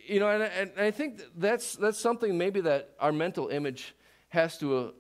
You 0.06 0.20
know, 0.20 0.28
and, 0.28 0.42
and 0.42 0.72
I 0.78 0.90
think 0.90 1.22
that's, 1.36 1.76
that's 1.76 1.98
something 1.98 2.36
maybe 2.36 2.60
that 2.60 2.90
our 3.00 3.12
mental 3.12 3.48
image 3.48 3.94
has 4.28 4.58
to 4.58 4.76
uh, 4.76 4.90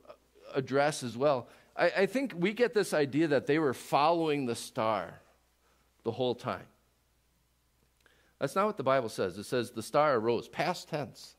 address 0.54 1.02
as 1.02 1.16
well. 1.16 1.48
I, 1.76 1.92
I 1.98 2.06
think 2.06 2.32
we 2.34 2.54
get 2.54 2.72
this 2.72 2.94
idea 2.94 3.28
that 3.28 3.46
they 3.46 3.58
were 3.58 3.74
following 3.74 4.46
the 4.46 4.54
star 4.54 5.20
the 6.02 6.12
whole 6.12 6.34
time. 6.34 6.66
That's 8.38 8.54
not 8.54 8.66
what 8.66 8.78
the 8.78 8.82
Bible 8.82 9.10
says. 9.10 9.36
It 9.36 9.44
says 9.44 9.72
the 9.72 9.82
star 9.82 10.14
arose, 10.14 10.48
past 10.48 10.88
tense. 10.88 11.34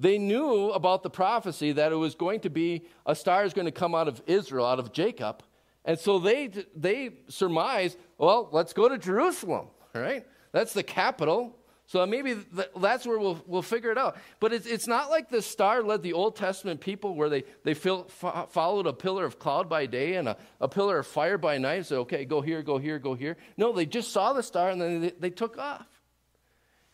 They 0.00 0.16
knew 0.16 0.70
about 0.70 1.02
the 1.02 1.10
prophecy 1.10 1.72
that 1.72 1.92
it 1.92 1.96
was 1.96 2.14
going 2.14 2.40
to 2.40 2.50
be 2.50 2.86
a 3.04 3.14
star 3.14 3.44
is 3.44 3.52
going 3.52 3.66
to 3.66 3.70
come 3.72 3.94
out 3.94 4.08
of 4.08 4.22
Israel, 4.26 4.64
out 4.64 4.78
of 4.78 4.92
Jacob. 4.92 5.42
And 5.84 5.98
so 5.98 6.18
they, 6.18 6.50
they 6.74 7.10
surmise, 7.28 7.98
well, 8.16 8.48
let's 8.50 8.72
go 8.72 8.88
to 8.88 8.96
Jerusalem, 8.96 9.66
right? 9.94 10.26
That's 10.52 10.72
the 10.72 10.82
capital. 10.82 11.54
So 11.84 12.06
maybe 12.06 12.34
that's 12.76 13.06
where 13.06 13.18
we'll, 13.18 13.42
we'll 13.46 13.60
figure 13.60 13.90
it 13.90 13.98
out. 13.98 14.16
But 14.38 14.54
it's, 14.54 14.64
it's 14.64 14.86
not 14.86 15.10
like 15.10 15.28
the 15.28 15.42
star 15.42 15.82
led 15.82 16.02
the 16.02 16.14
Old 16.14 16.34
Testament 16.34 16.80
people 16.80 17.14
where 17.14 17.28
they, 17.28 17.44
they 17.64 17.74
fil- 17.74 18.04
fo- 18.04 18.46
followed 18.50 18.86
a 18.86 18.94
pillar 18.94 19.26
of 19.26 19.38
cloud 19.38 19.68
by 19.68 19.84
day 19.84 20.14
and 20.14 20.28
a, 20.28 20.36
a 20.62 20.68
pillar 20.68 21.00
of 21.00 21.06
fire 21.06 21.36
by 21.36 21.58
night 21.58 21.74
and 21.74 21.86
said, 21.86 21.98
okay, 21.98 22.24
go 22.24 22.40
here, 22.40 22.62
go 22.62 22.78
here, 22.78 22.98
go 22.98 23.12
here. 23.12 23.36
No, 23.58 23.72
they 23.72 23.84
just 23.84 24.12
saw 24.12 24.32
the 24.32 24.42
star 24.42 24.70
and 24.70 24.80
then 24.80 25.00
they, 25.02 25.10
they 25.10 25.30
took 25.30 25.58
off. 25.58 25.86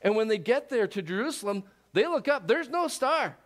And 0.02 0.16
when 0.16 0.26
they 0.26 0.38
get 0.38 0.70
there 0.70 0.88
to 0.88 1.02
Jerusalem, 1.02 1.64
they 1.96 2.06
look 2.06 2.28
up, 2.28 2.46
there's 2.46 2.68
no 2.68 2.88
star. 2.88 3.36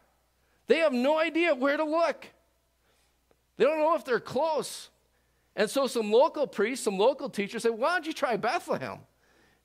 They 0.67 0.79
have 0.79 0.93
no 0.93 1.19
idea 1.19 1.55
where 1.55 1.77
to 1.77 1.85
look. 1.85 2.27
They 3.57 3.65
don't 3.65 3.79
know 3.79 3.95
if 3.95 4.05
they're 4.05 4.21
close. 4.21 4.89
And 5.57 5.69
so 5.69 5.87
some 5.87 6.11
local 6.11 6.47
priests, 6.47 6.85
some 6.85 6.99
local 6.99 7.29
teachers 7.29 7.63
say, 7.63 7.71
why 7.71 7.95
don't 7.95 8.07
you 8.07 8.13
try 8.13 8.37
Bethlehem? 8.37 8.99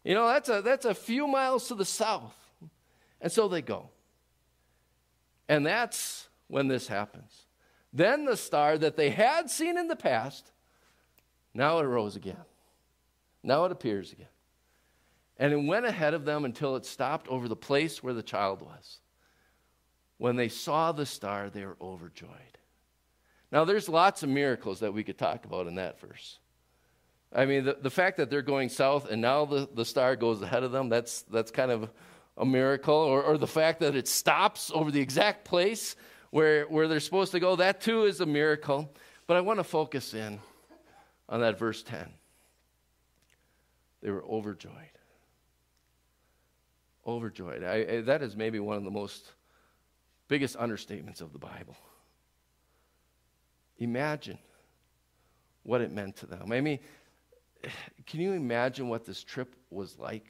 You 0.04 0.14
know, 0.14 0.28
that's 0.28 0.50
a, 0.50 0.62
that's 0.62 0.86
a 0.86 0.94
few 0.94 1.28
miles 1.28 1.68
to 1.70 1.76
the 1.76 1.86
south. 1.86 2.36
And 3.22 3.32
so 3.32 3.48
they 3.48 3.62
go. 3.62 3.90
And 5.48 5.66
that's 5.66 6.28
when 6.48 6.68
this 6.68 6.88
happens. 6.88 7.46
Then 7.94 8.26
the 8.26 8.38
star 8.38 8.78
that 8.78 8.98
they 8.98 9.10
had 9.10 9.50
seen 9.50 9.78
in 9.78 9.88
the 9.88 9.96
past, 9.96 10.52
now 11.54 11.80
it 11.80 11.86
arose 11.86 12.16
again. 12.16 12.44
Now 13.42 13.66
it 13.66 13.72
appears 13.72 14.12
again. 14.12 14.28
And 15.38 15.52
it 15.52 15.64
went 15.64 15.86
ahead 15.86 16.14
of 16.14 16.26
them 16.26 16.46
until 16.46 16.76
it 16.76 16.86
stopped 16.86 17.28
over 17.28 17.48
the 17.48 17.56
place 17.56 18.02
where 18.02 18.14
the 18.14 18.24
child 18.24 18.62
was. 18.62 19.00
When 20.18 20.38
they 20.38 20.48
saw 20.48 20.92
the 20.92 21.06
star, 21.06 21.50
they 21.50 21.66
were 21.66 21.78
overjoyed. 21.82 22.30
Now, 23.52 23.66
there's 23.66 23.90
lots 23.90 24.24
of 24.24 24.30
miracles 24.30 24.80
that 24.80 24.94
we 24.94 25.04
could 25.04 25.18
talk 25.18 25.46
about 25.46 25.68
in 25.68 25.76
that 25.76 26.00
verse. 26.00 26.40
I 27.34 27.46
mean, 27.46 27.66
the, 27.66 27.78
the 27.82 27.90
fact 27.90 28.18
that 28.18 28.30
they're 28.30 28.42
going 28.42 28.70
south 28.70 29.10
and 29.10 29.22
now 29.22 29.46
the, 29.46 29.68
the 29.74 29.84
star 29.84 30.16
goes 30.16 30.42
ahead 30.42 30.64
of 30.64 30.72
them, 30.72 30.88
that's, 30.88 31.24
that's 31.24 31.52
kind 31.52 31.70
of 31.70 31.90
a 32.38 32.46
miracle. 32.46 32.96
Or, 32.96 33.22
or 33.24 33.38
the 33.38 33.48
fact 33.48 33.82
that 33.82 33.96
it 33.96 34.08
stops 34.08 34.72
over 34.74 34.90
the 34.90 35.02
exact 35.02 35.44
place 35.44 35.98
where, 36.32 36.64
where 36.66 36.88
they're 36.88 37.02
supposed 37.02 37.34
to 37.34 37.40
go, 37.40 37.58
that 37.58 37.82
too 37.82 38.04
is 38.04 38.22
a 38.22 38.26
miracle. 38.26 38.90
But 39.28 39.38
I 39.38 39.42
want 39.42 39.60
to 39.60 39.64
focus 39.66 40.14
in 40.14 40.40
on 41.28 41.42
that 41.42 41.60
verse 41.60 41.84
10. 41.84 42.10
They 44.02 44.12
were 44.12 44.24
overjoyed. 44.24 44.95
Overjoyed. 47.06 47.64
I, 47.64 47.98
I, 47.98 48.02
that 48.02 48.22
is 48.22 48.36
maybe 48.36 48.60
one 48.60 48.78
of 48.78 48.84
the 48.84 48.92
most 48.92 49.34
biggest 50.28 50.58
understatements 50.58 51.22
of 51.22 51.34
the 51.34 51.40
Bible. 51.40 51.78
Imagine 53.78 54.40
what 55.64 55.82
it 55.82 55.92
meant 55.92 56.16
to 56.18 56.26
them. 56.26 56.52
I 56.52 56.62
mean, 56.62 56.80
can 58.06 58.22
you 58.22 58.34
imagine 58.34 58.90
what 58.90 59.06
this 59.06 59.24
trip 59.24 59.56
was 59.70 60.00
like? 60.00 60.26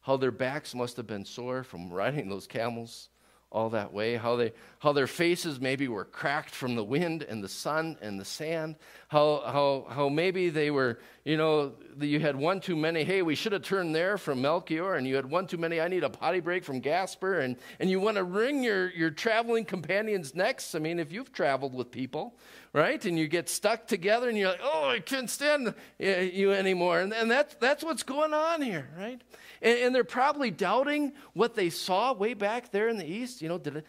How 0.00 0.16
their 0.16 0.30
backs 0.32 0.74
must 0.74 0.96
have 0.96 1.06
been 1.06 1.24
sore 1.24 1.62
from 1.62 1.90
riding 1.90 2.28
those 2.28 2.46
camels 2.46 3.08
all 3.52 3.70
that 3.70 3.92
way, 3.92 4.16
how, 4.16 4.34
they, 4.36 4.52
how 4.78 4.92
their 4.92 5.06
faces 5.06 5.60
maybe 5.60 5.86
were 5.86 6.06
cracked 6.06 6.54
from 6.54 6.74
the 6.74 6.82
wind 6.82 7.22
and 7.22 7.44
the 7.44 7.48
sun 7.48 7.98
and 8.00 8.18
the 8.18 8.24
sand, 8.24 8.76
how, 9.08 9.42
how, 9.44 9.86
how 9.94 10.08
maybe 10.08 10.48
they 10.48 10.70
were, 10.70 10.98
you 11.24 11.36
know, 11.36 11.72
you 12.00 12.18
had 12.18 12.34
one 12.34 12.60
too 12.60 12.74
many, 12.74 13.04
hey, 13.04 13.20
we 13.20 13.34
should 13.34 13.52
have 13.52 13.62
turned 13.62 13.94
there 13.94 14.16
from 14.16 14.40
Melchior, 14.40 14.94
and 14.94 15.06
you 15.06 15.14
had 15.16 15.26
one 15.26 15.46
too 15.46 15.58
many, 15.58 15.80
I 15.80 15.88
need 15.88 16.02
a 16.02 16.10
potty 16.10 16.40
break 16.40 16.64
from 16.64 16.80
Gaspar, 16.80 17.40
and, 17.40 17.56
and 17.78 17.90
you 17.90 18.00
want 18.00 18.16
to 18.16 18.24
wring 18.24 18.62
your, 18.64 18.90
your 18.92 19.10
traveling 19.10 19.66
companions' 19.66 20.34
necks. 20.34 20.74
I 20.74 20.78
mean, 20.78 20.98
if 20.98 21.12
you've 21.12 21.32
traveled 21.32 21.74
with 21.74 21.90
people, 21.90 22.34
right, 22.72 23.04
and 23.04 23.18
you 23.18 23.28
get 23.28 23.48
stuck 23.48 23.86
together 23.86 24.28
and 24.28 24.38
you're 24.38 24.50
like, 24.50 24.60
oh, 24.62 24.88
I 24.88 25.00
can't 25.00 25.28
stand 25.28 25.74
eh, 26.00 26.22
you 26.22 26.52
anymore. 26.52 27.00
And, 27.00 27.12
and 27.12 27.30
that's, 27.30 27.54
that's 27.56 27.84
what's 27.84 28.02
going 28.02 28.32
on 28.32 28.62
here, 28.62 28.88
right? 28.98 29.20
And, 29.60 29.78
and 29.78 29.94
they're 29.94 30.04
probably 30.04 30.50
doubting 30.50 31.12
what 31.34 31.54
they 31.54 31.70
saw 31.70 32.12
way 32.12 32.34
back 32.34 32.70
there 32.70 32.88
in 32.88 32.96
the 32.96 33.10
east. 33.10 33.42
You 33.42 33.48
know, 33.48 33.58
did, 33.58 33.76
it, 33.76 33.86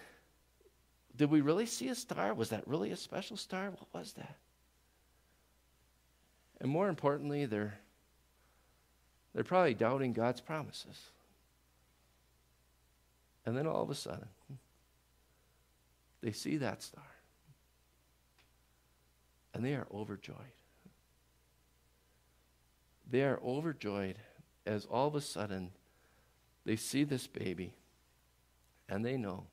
did 1.15 1.29
we 1.29 1.41
really 1.41 1.65
see 1.65 1.89
a 1.89 1.95
star? 1.95 2.33
Was 2.33 2.49
that 2.49 2.67
really 2.67 2.91
a 2.91 2.97
special 2.97 3.37
star? 3.37 3.69
What 3.69 3.87
was 3.93 4.13
that? 4.13 4.35
And 6.60 6.71
more 6.71 6.89
importantly, 6.89 7.45
they're, 7.45 7.77
they're 9.34 9.43
probably 9.43 9.73
doubting 9.73 10.13
God's 10.13 10.41
promises. 10.41 10.99
And 13.45 13.58
then 13.58 13.67
all 13.67 13.81
of 13.81 13.89
a 13.89 13.95
sudden, 13.95 14.27
they 16.21 16.31
see 16.31 16.58
that 16.58 16.81
star. 16.81 17.03
And 19.53 19.63
they 19.63 19.73
are 19.75 19.87
overjoyed. 19.93 20.37
They 23.09 23.23
are 23.23 23.39
overjoyed 23.43 24.17
as 24.65 24.85
all 24.85 25.07
of 25.07 25.15
a 25.15 25.21
sudden 25.21 25.71
they 26.65 26.75
see 26.75 27.03
this 27.03 27.27
baby 27.27 27.73
and 28.89 29.05
they 29.05 29.17
know. 29.17 29.45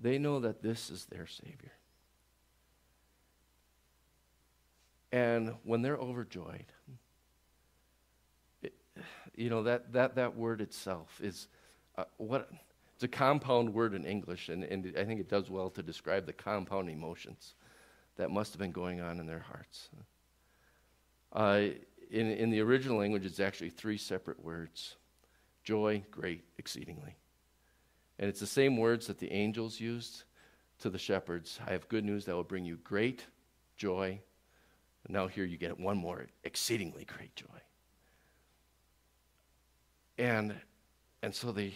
They 0.00 0.18
know 0.18 0.40
that 0.40 0.62
this 0.62 0.90
is 0.90 1.06
their 1.06 1.26
Savior. 1.26 1.72
And 5.10 5.54
when 5.64 5.82
they're 5.82 5.96
overjoyed, 5.96 6.66
it, 8.62 8.74
you 9.34 9.50
know, 9.50 9.62
that, 9.64 9.92
that, 9.92 10.14
that 10.16 10.36
word 10.36 10.60
itself 10.60 11.20
is 11.22 11.48
uh, 11.96 12.04
what 12.18 12.50
it's 12.94 13.04
a 13.04 13.08
compound 13.08 13.72
word 13.72 13.94
in 13.94 14.04
English, 14.04 14.48
and, 14.48 14.64
and 14.64 14.92
I 14.98 15.04
think 15.04 15.20
it 15.20 15.28
does 15.28 15.48
well 15.50 15.70
to 15.70 15.82
describe 15.82 16.26
the 16.26 16.32
compound 16.32 16.90
emotions 16.90 17.54
that 18.18 18.30
must 18.30 18.52
have 18.52 18.60
been 18.60 18.72
going 18.72 19.00
on 19.00 19.18
in 19.18 19.26
their 19.26 19.38
hearts. 19.38 19.88
Uh, 21.32 21.60
in, 22.10 22.30
in 22.30 22.50
the 22.50 22.60
original 22.60 22.98
language, 22.98 23.24
it's 23.24 23.40
actually 23.40 23.70
three 23.70 23.96
separate 23.96 24.42
words 24.44 24.96
joy, 25.64 26.02
great, 26.10 26.44
exceedingly. 26.56 27.14
And 28.18 28.28
it's 28.28 28.40
the 28.40 28.46
same 28.46 28.78
words 28.78 29.06
that 29.06 29.18
the 29.18 29.30
angels 29.30 29.78
used 29.78 30.24
to 30.80 30.88
the 30.88 30.98
shepherds. 30.98 31.60
I 31.66 31.72
have 31.72 31.86
good 31.88 32.04
news 32.04 32.24
that 32.24 32.34
will 32.34 32.42
bring 32.42 32.64
you 32.64 32.76
great 32.76 33.26
joy. 33.76 34.18
And 35.04 35.12
now 35.12 35.26
here 35.26 35.44
you 35.44 35.58
get 35.58 35.78
one 35.78 35.98
more 35.98 36.26
exceedingly 36.44 37.04
great 37.04 37.36
joy. 37.36 37.44
And, 40.16 40.54
and 41.22 41.34
so 41.34 41.52
they, 41.52 41.74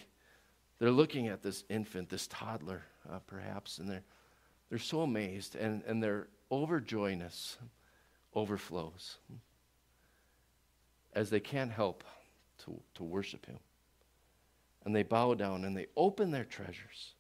they're 0.78 0.90
looking 0.90 1.28
at 1.28 1.42
this 1.42 1.64
infant, 1.68 2.08
this 2.08 2.26
toddler, 2.28 2.82
uh, 3.10 3.18
perhaps, 3.26 3.78
and 3.78 3.88
they're, 3.88 4.04
they're 4.70 4.78
so 4.78 5.02
amazed, 5.02 5.54
and, 5.54 5.82
and 5.86 6.02
their 6.02 6.28
overjoyness 6.52 7.56
overflows 8.34 9.16
as 11.14 11.30
they 11.30 11.40
can't 11.40 11.72
help 11.72 12.04
to, 12.64 12.78
to 12.94 13.02
worship 13.02 13.46
Him. 13.46 13.58
And 14.84 14.94
they 14.94 15.02
bow 15.02 15.34
down 15.34 15.64
and 15.64 15.76
they 15.76 15.86
open 15.96 16.30
their 16.30 16.44
treasures. 16.44 17.14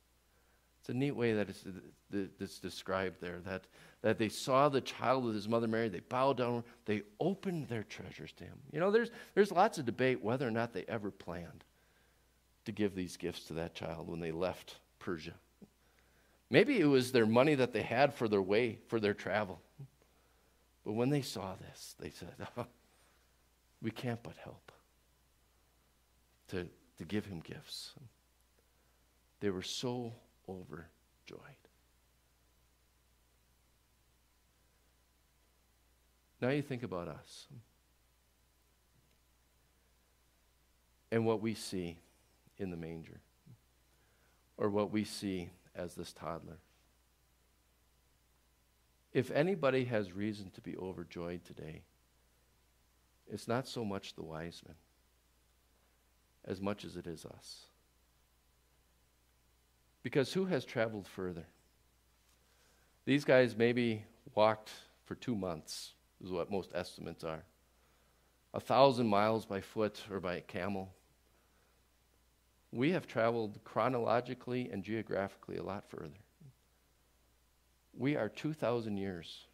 It's 0.80 0.88
a 0.88 0.94
neat 0.94 1.12
way 1.12 1.32
that 1.34 1.48
it's, 1.48 1.64
it's 2.12 2.58
described 2.58 3.20
there 3.20 3.38
that, 3.46 3.62
that 4.02 4.18
they 4.18 4.28
saw 4.28 4.68
the 4.68 4.80
child 4.80 5.24
with 5.24 5.34
his 5.34 5.48
mother 5.48 5.68
Mary, 5.68 5.88
they 5.88 6.00
bowed 6.00 6.38
down, 6.38 6.64
they 6.86 7.02
opened 7.20 7.68
their 7.68 7.84
treasures 7.84 8.32
to 8.32 8.44
him. 8.44 8.58
You 8.72 8.80
know, 8.80 8.90
there's, 8.90 9.10
there's 9.34 9.52
lots 9.52 9.78
of 9.78 9.86
debate 9.86 10.22
whether 10.22 10.46
or 10.46 10.50
not 10.50 10.72
they 10.72 10.84
ever 10.88 11.12
planned 11.12 11.62
to 12.64 12.72
give 12.72 12.96
these 12.96 13.16
gifts 13.16 13.44
to 13.44 13.54
that 13.54 13.74
child 13.74 14.08
when 14.08 14.18
they 14.18 14.32
left 14.32 14.76
Persia. 14.98 15.34
Maybe 16.52 16.78
it 16.78 16.84
was 16.84 17.12
their 17.12 17.24
money 17.24 17.54
that 17.54 17.72
they 17.72 17.80
had 17.80 18.12
for 18.12 18.28
their 18.28 18.42
way, 18.42 18.78
for 18.88 19.00
their 19.00 19.14
travel. 19.14 19.58
But 20.84 20.92
when 20.92 21.08
they 21.08 21.22
saw 21.22 21.54
this, 21.54 21.96
they 21.98 22.10
said, 22.10 22.34
oh, 22.58 22.66
we 23.80 23.90
can't 23.90 24.22
but 24.22 24.36
help 24.36 24.70
to, 26.48 26.68
to 26.98 27.04
give 27.04 27.24
him 27.24 27.40
gifts. 27.40 27.92
They 29.40 29.48
were 29.48 29.62
so 29.62 30.12
overjoyed. 30.46 31.40
Now 36.42 36.50
you 36.50 36.60
think 36.60 36.82
about 36.82 37.08
us 37.08 37.46
and 41.10 41.24
what 41.24 41.40
we 41.40 41.54
see 41.54 41.96
in 42.58 42.70
the 42.70 42.76
manger, 42.76 43.20
or 44.58 44.68
what 44.68 44.92
we 44.92 45.04
see 45.04 45.48
as 45.74 45.94
this 45.94 46.12
toddler. 46.12 46.58
If 49.12 49.30
anybody 49.30 49.84
has 49.84 50.12
reason 50.12 50.50
to 50.54 50.60
be 50.60 50.76
overjoyed 50.76 51.44
today, 51.44 51.82
it's 53.30 53.48
not 53.48 53.68
so 53.68 53.84
much 53.84 54.14
the 54.14 54.22
wise 54.22 54.62
men 54.66 54.76
as 56.44 56.60
much 56.60 56.84
as 56.84 56.96
it 56.96 57.06
is 57.06 57.24
us. 57.24 57.66
Because 60.02 60.32
who 60.32 60.46
has 60.46 60.64
traveled 60.64 61.06
further? 61.06 61.44
These 63.04 63.24
guys 63.24 63.56
maybe 63.56 64.04
walked 64.34 64.70
for 65.04 65.14
two 65.14 65.36
months, 65.36 65.92
is 66.24 66.30
what 66.30 66.50
most 66.50 66.70
estimates 66.74 67.24
are. 67.24 67.42
A 68.54 68.60
thousand 68.60 69.06
miles 69.08 69.44
by 69.44 69.60
foot 69.60 70.02
or 70.10 70.20
by 70.20 70.40
camel. 70.40 70.92
We 72.72 72.92
have 72.92 73.06
traveled 73.06 73.60
chronologically 73.64 74.70
and 74.72 74.82
geographically 74.82 75.58
a 75.58 75.62
lot 75.62 75.84
further. 75.88 76.18
We 77.96 78.16
are 78.16 78.30
2,000 78.30 78.96
years 78.96 79.44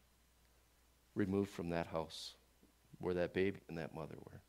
removed 1.16 1.50
from 1.50 1.70
that 1.70 1.88
house 1.88 2.34
where 3.00 3.14
that 3.14 3.34
baby 3.34 3.58
and 3.68 3.76
that 3.78 3.92
mother 3.92 4.14
were. 4.24 4.40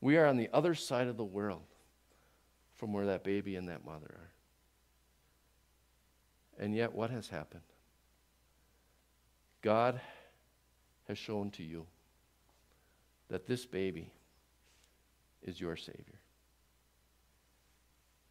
We 0.00 0.16
are 0.16 0.26
on 0.26 0.38
the 0.38 0.48
other 0.52 0.74
side 0.74 1.06
of 1.06 1.18
the 1.18 1.24
world 1.24 1.66
from 2.74 2.92
where 2.92 3.06
that 3.06 3.24
baby 3.24 3.56
and 3.56 3.68
that 3.68 3.84
mother 3.84 4.06
are. 4.06 4.30
And 6.58 6.74
yet, 6.74 6.94
what 6.94 7.10
has 7.10 7.28
happened? 7.28 7.62
God 9.60 10.00
has 11.08 11.18
shown 11.18 11.50
to 11.52 11.62
you 11.62 11.86
that 13.28 13.46
this 13.46 13.66
baby 13.66 14.12
is 15.42 15.60
your 15.60 15.76
Savior. 15.76 16.20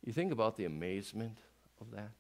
You 0.04 0.12
think 0.12 0.32
about 0.32 0.58
the 0.58 0.66
amazement 0.66 1.38
of 1.80 1.92
that. 1.92 2.12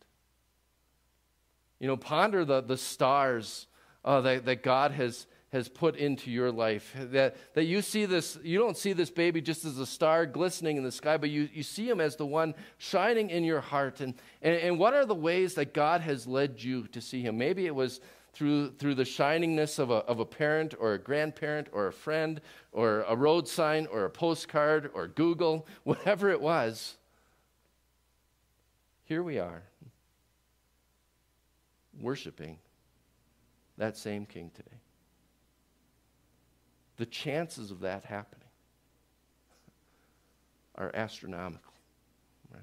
You 1.79 1.87
know, 1.87 1.97
ponder 1.97 2.45
the, 2.45 2.61
the 2.61 2.77
stars 2.77 3.67
uh, 4.05 4.21
that, 4.21 4.45
that 4.45 4.63
God 4.63 4.91
has, 4.91 5.27
has 5.51 5.67
put 5.67 5.97
into 5.97 6.31
your 6.31 6.49
life. 6.49 6.95
That, 6.97 7.35
that 7.55 7.65
you 7.65 7.81
see 7.81 8.05
this, 8.05 8.37
you 8.41 8.57
don't 8.57 8.77
see 8.77 8.93
this 8.93 9.09
baby 9.09 9.41
just 9.41 9.65
as 9.65 9.77
a 9.79 9.85
star 9.85 10.25
glistening 10.25 10.77
in 10.77 10.83
the 10.83 10.91
sky, 10.91 11.17
but 11.17 11.29
you, 11.29 11.49
you 11.53 11.63
see 11.63 11.89
him 11.89 11.99
as 11.99 12.15
the 12.15 12.25
one 12.25 12.55
shining 12.77 13.29
in 13.29 13.43
your 13.43 13.59
heart. 13.59 13.99
And, 13.99 14.13
and, 14.41 14.55
and 14.55 14.79
what 14.79 14.93
are 14.93 15.05
the 15.05 15.15
ways 15.15 15.55
that 15.55 15.73
God 15.73 15.99
has 16.01 16.25
led 16.25 16.63
you 16.63 16.87
to 16.87 17.01
see 17.01 17.21
him? 17.21 17.37
Maybe 17.37 17.65
it 17.65 17.75
was 17.75 17.99
through, 18.33 18.71
through 18.71 18.95
the 18.95 19.03
shiningness 19.03 19.77
of 19.77 19.91
a, 19.91 19.95
of 20.05 20.19
a 20.19 20.25
parent 20.25 20.73
or 20.79 20.93
a 20.93 20.99
grandparent 20.99 21.67
or 21.73 21.87
a 21.87 21.93
friend 21.93 22.39
or 22.71 23.01
a 23.09 23.15
road 23.15 23.47
sign 23.47 23.87
or 23.87 24.05
a 24.05 24.09
postcard 24.09 24.89
or 24.93 25.07
Google, 25.07 25.67
whatever 25.83 26.29
it 26.29 26.39
was. 26.39 26.97
Here 29.05 29.21
we 29.21 29.37
are, 29.37 29.63
worshiping 31.99 32.57
that 33.77 33.97
same 33.97 34.25
king 34.25 34.51
today. 34.53 34.77
The 36.97 37.05
chances 37.05 37.71
of 37.71 37.81
that 37.81 38.05
happening 38.05 38.47
are 40.75 40.91
astronomical. 40.93 41.73
Right? 42.51 42.61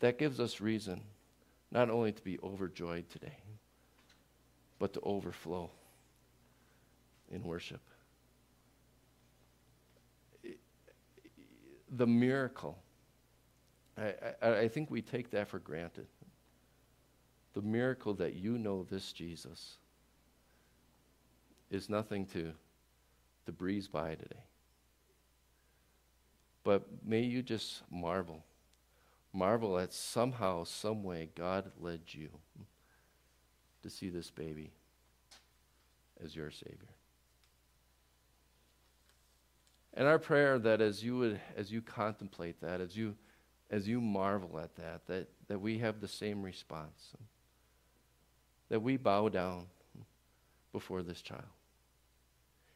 That 0.00 0.18
gives 0.18 0.38
us 0.38 0.60
reason 0.60 1.02
not 1.70 1.90
only 1.90 2.12
to 2.12 2.22
be 2.22 2.38
overjoyed 2.42 3.08
today, 3.10 3.36
but 4.78 4.92
to 4.94 5.00
overflow 5.00 5.70
in 7.30 7.42
worship. 7.44 7.80
The 11.90 12.06
miracle, 12.06 12.78
I, 13.98 14.14
I, 14.40 14.58
I 14.60 14.68
think 14.68 14.90
we 14.90 15.02
take 15.02 15.30
that 15.30 15.48
for 15.48 15.58
granted 15.58 16.06
the 17.52 17.62
miracle 17.62 18.14
that 18.14 18.34
you 18.34 18.58
know 18.58 18.84
this 18.84 19.12
Jesus 19.12 19.76
is 21.70 21.88
nothing 21.88 22.26
to, 22.26 22.52
to 23.46 23.52
breeze 23.52 23.88
by 23.88 24.14
today. 24.14 24.44
But 26.62 26.86
may 27.04 27.20
you 27.20 27.42
just 27.42 27.82
marvel. 27.90 28.44
Marvel 29.32 29.78
at 29.78 29.92
somehow, 29.92 30.64
some 30.64 31.02
way, 31.02 31.30
God 31.34 31.70
led 31.80 32.00
you 32.08 32.28
to 33.82 33.90
see 33.90 34.10
this 34.10 34.30
baby 34.30 34.72
as 36.22 36.36
your 36.36 36.50
Savior. 36.50 36.94
And 40.00 40.08
our 40.08 40.18
prayer 40.18 40.58
that 40.58 40.80
as 40.80 41.04
you 41.04 41.18
would, 41.18 41.40
as 41.58 41.70
you 41.70 41.82
contemplate 41.82 42.62
that, 42.62 42.80
as 42.80 42.96
you, 42.96 43.16
as 43.70 43.86
you 43.86 44.00
marvel 44.00 44.58
at 44.58 44.74
that, 44.76 45.06
that, 45.08 45.28
that 45.48 45.60
we 45.60 45.76
have 45.80 46.00
the 46.00 46.08
same 46.08 46.42
response 46.42 47.12
that 48.70 48.80
we 48.80 48.96
bow 48.96 49.28
down 49.28 49.66
before 50.72 51.02
this 51.02 51.20
child. 51.20 51.44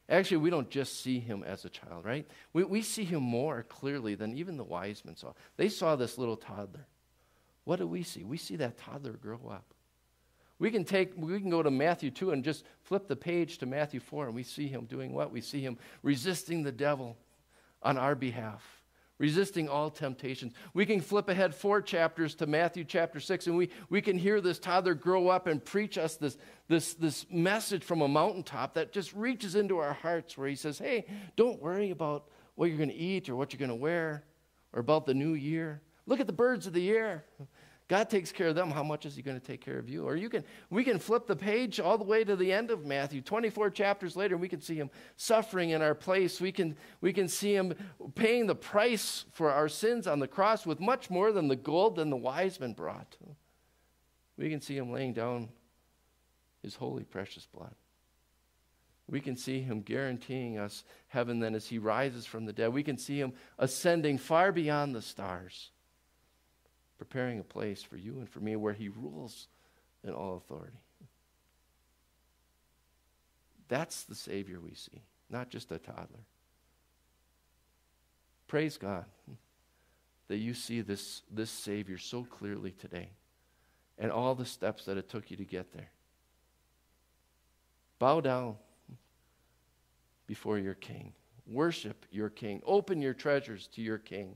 Actually, 0.07 0.37
we 0.37 0.51
don't 0.51 0.69
just 0.69 1.01
see 1.01 1.19
him 1.19 1.43
as 1.43 1.65
a 1.65 1.69
child, 1.69 2.05
right? 2.05 2.27
We, 2.53 2.63
we 2.63 2.83
see 2.83 3.05
him 3.05 3.23
more 3.23 3.63
clearly 3.63 4.13
than 4.13 4.37
even 4.37 4.57
the 4.57 4.63
wise 4.63 5.03
men 5.03 5.15
saw. 5.15 5.33
They 5.57 5.69
saw 5.69 5.95
this 5.95 6.19
little 6.19 6.37
toddler. 6.37 6.85
What 7.63 7.79
do 7.79 7.87
we 7.87 8.03
see? 8.03 8.23
We 8.23 8.37
see 8.37 8.57
that 8.57 8.77
toddler 8.77 9.13
grow 9.13 9.49
up. 9.49 9.73
We 10.59 10.71
can 10.71 10.85
take 10.85 11.13
we 11.15 11.39
can 11.39 11.49
go 11.49 11.61
to 11.61 11.71
Matthew 11.71 12.11
2 12.11 12.31
and 12.31 12.43
just 12.43 12.63
flip 12.83 13.07
the 13.07 13.15
page 13.15 13.57
to 13.59 13.65
Matthew 13.65 13.99
4 13.99 14.27
and 14.27 14.35
we 14.35 14.43
see 14.43 14.67
him 14.67 14.85
doing 14.85 15.13
what? 15.13 15.31
We 15.31 15.41
see 15.41 15.61
him 15.61 15.77
resisting 16.01 16.63
the 16.63 16.71
devil 16.71 17.17
on 17.83 17.97
our 17.97 18.15
behalf 18.15 18.63
resisting 19.17 19.69
all 19.69 19.89
temptations. 19.89 20.53
We 20.73 20.85
can 20.85 20.99
flip 20.99 21.29
ahead 21.29 21.55
four 21.55 21.81
chapters 21.81 22.35
to 22.35 22.47
Matthew 22.47 22.83
chapter 22.83 23.19
6, 23.19 23.47
and 23.47 23.57
we, 23.57 23.69
we 23.89 24.01
can 24.01 24.17
hear 24.17 24.41
this 24.41 24.59
toddler 24.59 24.93
grow 24.93 25.29
up 25.29 25.47
and 25.47 25.63
preach 25.63 25.97
us 25.97 26.17
this, 26.17 26.37
this, 26.67 26.93
this 26.95 27.25
message 27.31 27.83
from 27.83 28.01
a 28.01 28.07
mountaintop 28.07 28.73
that 28.73 28.91
just 28.91 29.13
reaches 29.13 29.55
into 29.55 29.77
our 29.77 29.93
hearts 29.93 30.37
where 30.37 30.47
he 30.47 30.55
says, 30.55 30.79
Hey, 30.79 31.05
don't 31.35 31.61
worry 31.61 31.91
about 31.91 32.25
what 32.55 32.67
you're 32.67 32.77
going 32.77 32.89
to 32.89 32.95
eat 32.95 33.29
or 33.29 33.35
what 33.35 33.53
you're 33.53 33.59
going 33.59 33.69
to 33.69 33.75
wear 33.75 34.23
or 34.73 34.79
about 34.79 35.05
the 35.05 35.13
new 35.13 35.33
year. 35.33 35.81
Look 36.05 36.19
at 36.19 36.27
the 36.27 36.33
birds 36.33 36.67
of 36.67 36.73
the 36.73 36.89
air. 36.91 37.25
God 37.87 38.09
takes 38.09 38.31
care 38.31 38.47
of 38.47 38.55
them. 38.55 38.71
How 38.71 38.83
much 38.83 39.05
is 39.05 39.15
He 39.15 39.21
going 39.21 39.39
to 39.39 39.45
take 39.45 39.61
care 39.61 39.77
of 39.77 39.87
you? 39.87 40.05
Or 40.05 40.15
you 40.15 40.27
can, 40.27 40.43
we 40.71 40.83
can 40.83 40.97
flip 40.97 41.27
the 41.27 41.35
page 41.35 41.79
all 41.79 41.99
the 41.99 42.03
way 42.03 42.23
to 42.23 42.35
the 42.35 42.51
end 42.51 42.71
of 42.71 42.83
Matthew, 42.83 43.21
24 43.21 43.69
chapters 43.69 44.15
later, 44.15 44.33
and 44.33 44.41
we 44.41 44.49
can 44.49 44.61
see 44.61 44.75
Him 44.75 44.89
suffering 45.17 45.69
in 45.69 45.83
our 45.83 45.93
place. 45.93 46.41
We 46.41 46.51
can, 46.51 46.75
we 47.01 47.13
can 47.13 47.27
see 47.27 47.53
Him 47.53 47.75
paying 48.15 48.47
the 48.47 48.55
price 48.55 49.25
for 49.31 49.51
our 49.51 49.69
sins 49.69 50.07
on 50.07 50.19
the 50.19 50.27
cross 50.27 50.65
with 50.65 50.79
much 50.79 51.11
more 51.11 51.31
than 51.31 51.47
the 51.47 51.55
gold 51.55 51.97
than 51.97 52.09
the 52.09 52.17
wise 52.17 52.59
men 52.59 52.73
brought. 52.73 53.17
We 54.35 54.49
can 54.49 54.61
see 54.61 54.75
Him 54.75 54.91
laying 54.91 55.13
down 55.13 55.49
His 56.63 56.75
holy, 56.75 57.03
precious 57.03 57.45
blood. 57.45 57.75
We 59.07 59.21
can 59.21 59.35
see 59.35 59.61
Him 59.61 59.81
guaranteeing 59.81 60.57
us 60.57 60.83
heaven 61.09 61.39
then 61.39 61.53
as 61.53 61.67
He 61.67 61.77
rises 61.77 62.25
from 62.25 62.45
the 62.45 62.53
dead. 62.53 62.73
We 62.73 62.81
can 62.81 62.97
see 62.97 63.19
Him 63.19 63.33
ascending 63.59 64.17
far 64.17 64.51
beyond 64.51 64.95
the 64.95 65.03
stars 65.03 65.69
preparing 66.97 67.39
a 67.39 67.43
place 67.43 67.83
for 67.83 67.97
you 67.97 68.17
and 68.19 68.29
for 68.29 68.39
me 68.39 68.55
where 68.55 68.73
He 68.73 68.89
rules 68.89 69.47
in 70.03 70.11
all 70.11 70.37
authority. 70.37 70.77
That's 73.67 74.03
the 74.03 74.15
Savior 74.15 74.59
we 74.59 74.75
see, 74.75 75.01
not 75.29 75.49
just 75.49 75.71
a 75.71 75.79
toddler. 75.79 76.25
Praise 78.47 78.77
God 78.77 79.05
that 80.27 80.37
you 80.37 80.53
see 80.53 80.81
this, 80.81 81.23
this 81.31 81.49
Savior 81.49 81.97
so 81.97 82.23
clearly 82.23 82.71
today 82.71 83.09
and 83.97 84.11
all 84.11 84.35
the 84.35 84.45
steps 84.45 84.85
that 84.85 84.97
it 84.97 85.09
took 85.09 85.31
you 85.31 85.37
to 85.37 85.45
get 85.45 85.71
there. 85.73 85.89
Bow 87.97 88.21
down 88.21 88.55
before 90.27 90.57
your 90.57 90.73
King. 90.73 91.13
Worship 91.47 92.05
your 92.11 92.29
King. 92.29 92.61
Open 92.65 93.01
your 93.01 93.13
treasures 93.13 93.67
to 93.73 93.81
your 93.81 93.97
King 93.97 94.35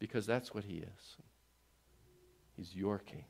because 0.00 0.26
that's 0.26 0.52
what 0.52 0.64
he 0.64 0.78
is. 0.78 1.16
He's 2.56 2.74
your 2.74 2.98
king, 2.98 3.26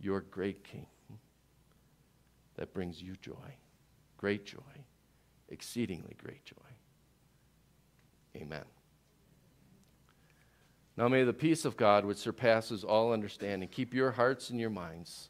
your 0.00 0.22
great 0.22 0.64
king 0.64 0.86
that 2.56 2.72
brings 2.72 3.02
you 3.02 3.16
joy, 3.20 3.54
great 4.16 4.46
joy, 4.46 4.84
exceedingly 5.50 6.16
great 6.22 6.44
joy. 6.46 6.56
Amen. 8.36 8.64
Now 10.96 11.08
may 11.08 11.24
the 11.24 11.32
peace 11.34 11.66
of 11.66 11.76
God, 11.76 12.06
which 12.06 12.16
surpasses 12.16 12.82
all 12.82 13.12
understanding, 13.12 13.68
keep 13.68 13.92
your 13.92 14.12
hearts 14.12 14.48
and 14.48 14.58
your 14.58 14.70
minds 14.70 15.28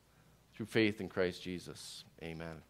through 0.55 0.67
faith 0.67 1.01
in 1.01 1.09
Christ 1.09 1.43
Jesus. 1.43 2.05
Amen. 2.23 2.63